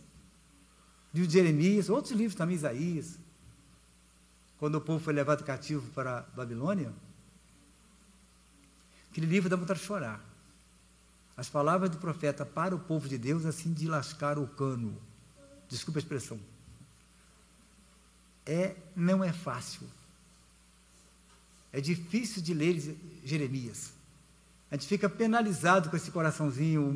De 1.12 1.28
Jeremias, 1.28 1.90
outros 1.90 2.14
livros 2.14 2.36
também, 2.36 2.56
Isaías. 2.56 3.18
Quando 4.60 4.76
o 4.76 4.82
povo 4.82 5.04
foi 5.04 5.12
levado 5.12 5.44
cativo 5.44 5.90
para 5.92 6.20
a 6.20 6.22
Babilônia. 6.22 6.94
Aquele 9.10 9.26
livro 9.26 9.50
dá 9.50 9.56
de 9.56 9.80
chorar. 9.80 10.24
As 11.36 11.50
palavras 11.50 11.90
do 11.90 11.98
profeta 11.98 12.46
para 12.46 12.76
o 12.76 12.80
povo 12.80 13.10
de 13.10 13.18
Deus, 13.18 13.44
assim 13.44 13.74
de 13.74 13.88
lascar 13.88 14.38
o 14.38 14.48
cano. 14.48 14.96
Desculpa 15.68 15.98
a 15.98 16.02
expressão. 16.02 16.40
É, 18.46 18.76
não 18.96 19.24
é 19.24 19.34
fácil. 19.34 19.88
É 21.74 21.82
difícil 21.82 22.42
de 22.42 22.54
ler 22.54 22.96
Jeremias. 23.26 23.92
A 24.70 24.76
gente 24.76 24.88
fica 24.88 25.10
penalizado 25.10 25.90
com 25.90 25.98
esse 25.98 26.12
coraçãozinho 26.12 26.88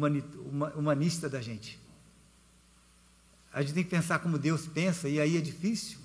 humanista 0.76 1.28
da 1.28 1.42
gente. 1.42 1.80
A 3.52 3.62
gente 3.62 3.74
tem 3.74 3.84
que 3.84 3.90
pensar 3.90 4.20
como 4.20 4.38
Deus 4.38 4.68
pensa, 4.68 5.10
e 5.10 5.20
aí 5.20 5.36
é 5.36 5.42
difícil. 5.42 5.98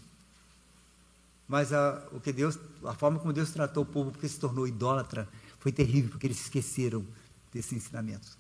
Mas 1.46 1.70
a, 1.72 2.02
o 2.12 2.20
que 2.20 2.32
Deus, 2.32 2.58
a 2.84 2.94
forma 2.94 3.18
como 3.18 3.32
Deus 3.32 3.50
tratou 3.50 3.82
o 3.82 3.86
povo, 3.86 4.10
porque 4.10 4.26
se 4.26 4.40
tornou 4.40 4.66
idólatra, 4.66 5.28
foi 5.58 5.70
terrível, 5.70 6.10
porque 6.10 6.26
eles 6.26 6.40
esqueceram 6.40 7.06
desse 7.52 7.74
ensinamento. 7.74 8.38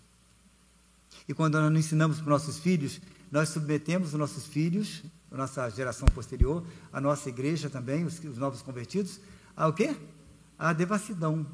E 1.28 1.34
quando 1.34 1.60
nós 1.60 1.70
não 1.70 1.78
ensinamos 1.78 2.16
para 2.16 2.24
os 2.24 2.30
nossos 2.30 2.58
filhos, 2.58 3.00
nós 3.30 3.50
submetemos 3.50 4.08
os 4.08 4.18
nossos 4.18 4.46
filhos, 4.46 5.02
a 5.30 5.36
nossa 5.36 5.68
geração 5.68 6.08
posterior, 6.08 6.64
a 6.90 7.00
nossa 7.00 7.28
igreja 7.28 7.68
também, 7.68 8.04
os, 8.04 8.18
os 8.18 8.38
novos 8.38 8.62
convertidos, 8.62 9.20
ao 9.54 9.72
quê? 9.72 9.94
À 10.62 10.72
devassidão 10.72 11.44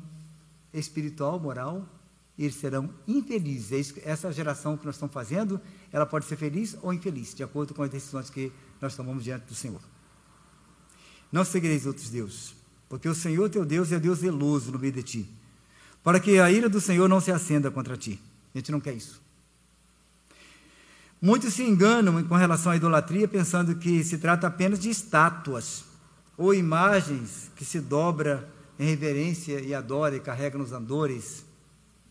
espiritual, 0.71 1.41
moral, 1.41 1.89
e 2.37 2.45
eles 2.45 2.57
serão 2.57 2.91
infelizes. 3.07 3.97
É 4.05 4.11
essa 4.11 4.31
geração 4.31 4.77
que 4.77 4.85
nós 4.85 4.97
estamos 4.97 5.15
fazendo, 5.15 5.59
ela 5.91 6.05
pode 6.05 6.27
ser 6.27 6.37
feliz 6.37 6.77
ou 6.83 6.93
infeliz, 6.93 7.35
de 7.35 7.43
acordo 7.43 7.73
com 7.73 7.83
as 7.83 7.89
decisões 7.89 8.29
que 8.29 8.53
nós 8.83 8.95
tomamos 8.95 9.25
diante 9.25 9.47
do 9.47 9.55
Senhor. 9.55 9.81
Não 11.33 11.43
seguireis 11.43 11.87
outros 11.87 12.11
deuses, 12.11 12.55
porque 12.87 13.09
o 13.09 13.15
Senhor 13.15 13.49
teu 13.49 13.65
Deus 13.65 13.91
é 13.93 13.99
Deus 13.99 14.19
zeloso 14.19 14.73
no 14.73 14.79
meio 14.79 14.93
de 14.93 15.03
ti, 15.03 15.29
para 16.05 16.21
que 16.21 16.39
a 16.39 16.53
ira 16.53 16.69
do 16.69 16.79
Senhor 16.79 17.09
não 17.09 17.19
se 17.19 17.33
acenda 17.33 17.71
contra 17.71 17.97
ti. 17.97 18.21
A 18.55 18.59
gente 18.59 18.71
não 18.71 18.79
quer 18.79 18.93
isso. 18.93 19.23
Muitos 21.19 21.55
se 21.55 21.63
enganam 21.63 22.23
com 22.25 22.35
relação 22.35 22.73
à 22.73 22.77
idolatria, 22.77 23.27
pensando 23.27 23.75
que 23.75 24.05
se 24.05 24.19
trata 24.19 24.49
apenas 24.49 24.79
de 24.79 24.91
estátuas 24.91 25.83
ou 26.37 26.53
imagens 26.53 27.51
que 27.57 27.65
se 27.65 27.81
dobra 27.81 28.58
em 28.79 28.87
reverência 28.87 29.61
e 29.61 29.75
adora 29.75 30.17
e 30.17 30.21
carrega 30.21 30.57
nos 30.57 30.73
andores. 30.73 31.45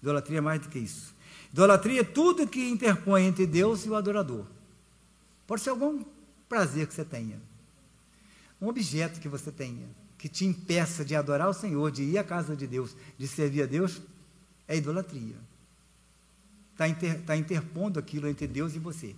Idolatria 0.02 0.40
é 0.40 0.42
mais 0.42 0.62
do 0.62 0.70
que 0.70 0.80
isso. 0.80 1.16
Idolatria 1.52 2.02
é 2.02 2.04
tudo 2.04 2.48
que 2.48 2.70
interpõe 2.70 3.26
entre 3.26 3.48
Deus 3.48 3.86
e 3.86 3.90
o 3.90 3.96
adorador. 3.96 4.46
Pode 5.46 5.62
ser 5.62 5.70
algum 5.70 6.04
prazer 6.50 6.88
que 6.88 6.94
você 6.94 7.06
tenha, 7.06 7.40
um 8.62 8.68
objeto 8.68 9.20
que 9.20 9.30
você 9.30 9.52
tenha, 9.52 9.88
que 10.18 10.28
te 10.28 10.46
impeça 10.46 11.06
de 11.06 11.16
adorar 11.16 11.48
o 11.48 11.54
Senhor, 11.54 11.92
de 11.92 12.04
ir 12.04 12.18
à 12.18 12.24
casa 12.24 12.56
de 12.56 12.66
Deus, 12.66 12.96
de 13.18 13.28
servir 13.28 13.64
a 13.64 13.66
Deus, 13.66 14.02
é 14.68 14.76
idolatria. 14.76 15.36
Está 16.74 16.88
inter, 16.88 17.22
tá 17.22 17.36
interpondo 17.36 18.00
aquilo 18.00 18.28
entre 18.28 18.48
Deus 18.48 18.76
e 18.76 18.80
você. 18.80 19.16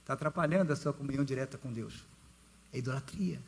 Está 0.00 0.14
atrapalhando 0.14 0.72
a 0.72 0.76
sua 0.76 0.92
comunhão 0.92 1.24
direta 1.24 1.56
com 1.58 1.72
Deus. 1.72 2.04
É 2.72 2.78
idolatria. 2.78 3.40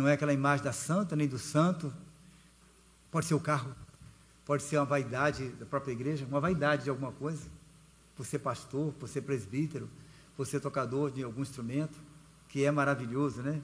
Não 0.00 0.08
é 0.08 0.14
aquela 0.14 0.32
imagem 0.32 0.64
da 0.64 0.72
santa 0.72 1.14
nem 1.14 1.28
do 1.28 1.38
santo. 1.38 1.92
Pode 3.10 3.26
ser 3.26 3.34
o 3.34 3.40
carro, 3.40 3.74
pode 4.46 4.62
ser 4.62 4.78
uma 4.78 4.86
vaidade 4.86 5.50
da 5.50 5.66
própria 5.66 5.92
igreja, 5.92 6.24
uma 6.24 6.40
vaidade 6.40 6.84
de 6.84 6.90
alguma 6.90 7.12
coisa. 7.12 7.46
Por 8.16 8.24
ser 8.24 8.38
pastor, 8.38 8.94
por 8.94 9.10
ser 9.10 9.20
presbítero, 9.20 9.90
por 10.38 10.46
ser 10.46 10.58
tocador 10.58 11.10
de 11.10 11.22
algum 11.22 11.42
instrumento, 11.42 11.98
que 12.48 12.64
é 12.64 12.70
maravilhoso, 12.70 13.42
né? 13.42 13.60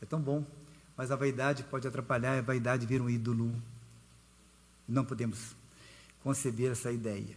É 0.00 0.04
tão 0.04 0.20
bom. 0.20 0.44
Mas 0.96 1.12
a 1.12 1.16
vaidade 1.16 1.62
pode 1.62 1.86
atrapalhar, 1.86 2.36
a 2.36 2.42
vaidade 2.42 2.84
vira 2.84 3.04
um 3.04 3.08
ídolo. 3.08 3.54
Não 4.88 5.04
podemos 5.04 5.54
conceber 6.24 6.72
essa 6.72 6.90
ideia. 6.90 7.36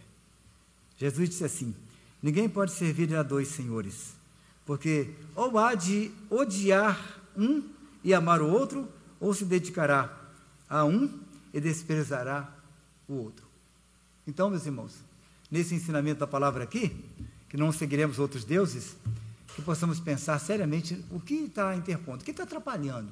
Jesus 0.96 1.28
disse 1.28 1.44
assim: 1.44 1.76
Ninguém 2.20 2.48
pode 2.48 2.72
servir 2.72 3.14
a 3.14 3.22
dois 3.22 3.46
senhores, 3.46 4.16
porque 4.64 5.14
ou 5.36 5.56
há 5.60 5.76
de 5.76 6.10
odiar 6.28 7.20
um 7.36 7.75
e 8.02 8.14
amar 8.14 8.40
o 8.40 8.48
outro, 8.48 8.88
ou 9.20 9.32
se 9.34 9.44
dedicará 9.44 10.14
a 10.68 10.84
um 10.84 11.10
e 11.52 11.60
desprezará 11.60 12.52
o 13.08 13.14
outro. 13.14 13.46
Então, 14.26 14.50
meus 14.50 14.66
irmãos, 14.66 14.94
nesse 15.50 15.74
ensinamento 15.74 16.20
da 16.20 16.26
palavra 16.26 16.64
aqui, 16.64 16.94
que 17.48 17.56
não 17.56 17.72
seguiremos 17.72 18.18
outros 18.18 18.44
deuses, 18.44 18.96
que 19.54 19.62
possamos 19.62 20.00
pensar 20.00 20.38
seriamente 20.38 21.02
o 21.10 21.20
que 21.20 21.34
está 21.34 21.74
interpondo, 21.74 22.22
o 22.22 22.24
que 22.24 22.30
está 22.30 22.42
atrapalhando. 22.42 23.10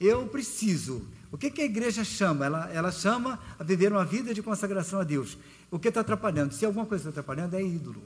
Eu 0.00 0.26
preciso. 0.26 1.06
O 1.32 1.38
que, 1.38 1.50
que 1.50 1.62
a 1.62 1.64
igreja 1.64 2.04
chama? 2.04 2.46
Ela, 2.46 2.70
ela 2.72 2.92
chama 2.92 3.38
a 3.58 3.64
viver 3.64 3.92
uma 3.92 4.04
vida 4.04 4.32
de 4.32 4.42
consagração 4.42 5.00
a 5.00 5.04
Deus. 5.04 5.36
O 5.70 5.78
que 5.78 5.88
está 5.88 6.00
atrapalhando? 6.00 6.54
Se 6.54 6.64
alguma 6.64 6.86
coisa 6.86 7.08
está 7.08 7.20
atrapalhando, 7.20 7.56
é 7.56 7.62
ídolo. 7.62 8.02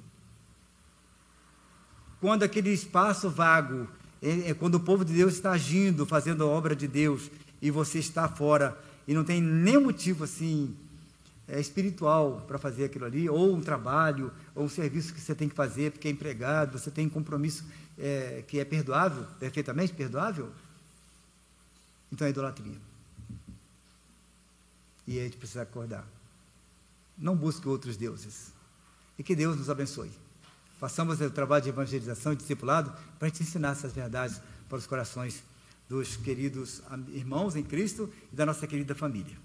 Quando 2.21 2.43
aquele 2.43 2.71
espaço 2.71 3.29
vago, 3.31 3.89
é, 4.23 4.51
é 4.51 4.55
quando 4.55 4.77
o 4.77 4.81
povo 4.81 5.05
de 5.05 5.13
Deus 5.13 5.35
está 5.35 5.53
agindo, 5.53 6.07
fazendo 6.07 6.45
a 6.45 6.47
obra 6.47 6.77
de 6.77 6.87
Deus, 6.87 7.31
e 7.61 7.71
você 7.71 7.99
está 7.99 8.29
fora, 8.29 8.79
e 9.07 9.15
não 9.15 9.25
tem 9.25 9.41
nenhum 9.41 9.83
motivo 9.83 10.25
assim 10.25 10.75
é, 11.49 11.61
espiritual 11.61 12.45
para 12.47 12.59
fazer 12.59 12.85
aquilo 12.85 13.05
ali, 13.05 13.29
ou 13.29 13.55
um 13.55 13.61
trabalho, 13.61 14.33
ou 14.55 14.65
um 14.65 14.69
serviço 14.69 15.13
que 15.13 15.21
você 15.21 15.35
tem 15.35 15.49
que 15.49 15.55
fazer 15.55 15.93
porque 15.93 16.09
é 16.09 16.11
empregado, 16.11 16.79
você 16.79 16.91
tem 16.91 17.07
um 17.07 17.11
compromisso 17.11 17.65
é, 17.99 18.45
que 18.47 18.59
é 18.59 18.65
perdoável, 18.65 19.27
perfeitamente 19.39 19.93
perdoável, 19.93 20.51
então 22.13 22.27
é 22.27 22.31
idolatria. 22.31 22.77
E 25.07 25.19
a 25.19 25.25
gente 25.25 25.37
precisa 25.37 25.63
acordar. 25.63 26.07
Não 27.19 27.37
busque 27.37 27.69
outros 27.69 27.97
deuses. 27.97 28.53
E 29.19 29.23
que 29.23 29.35
Deus 29.35 29.57
nos 29.57 29.69
abençoe. 29.69 30.11
Façamos 30.81 31.21
o 31.21 31.31
trabalho 31.31 31.63
de 31.63 31.69
evangelização 31.69 32.33
e 32.33 32.37
discipulado 32.37 32.91
para 33.19 33.29
gente 33.29 33.43
ensinar 33.43 33.73
essas 33.73 33.93
verdades 33.93 34.41
para 34.67 34.79
os 34.79 34.87
corações 34.87 35.45
dos 35.87 36.17
queridos 36.17 36.81
irmãos 37.09 37.55
em 37.55 37.63
Cristo 37.63 38.11
e 38.33 38.35
da 38.35 38.47
nossa 38.47 38.67
querida 38.67 38.95
família. 38.95 39.37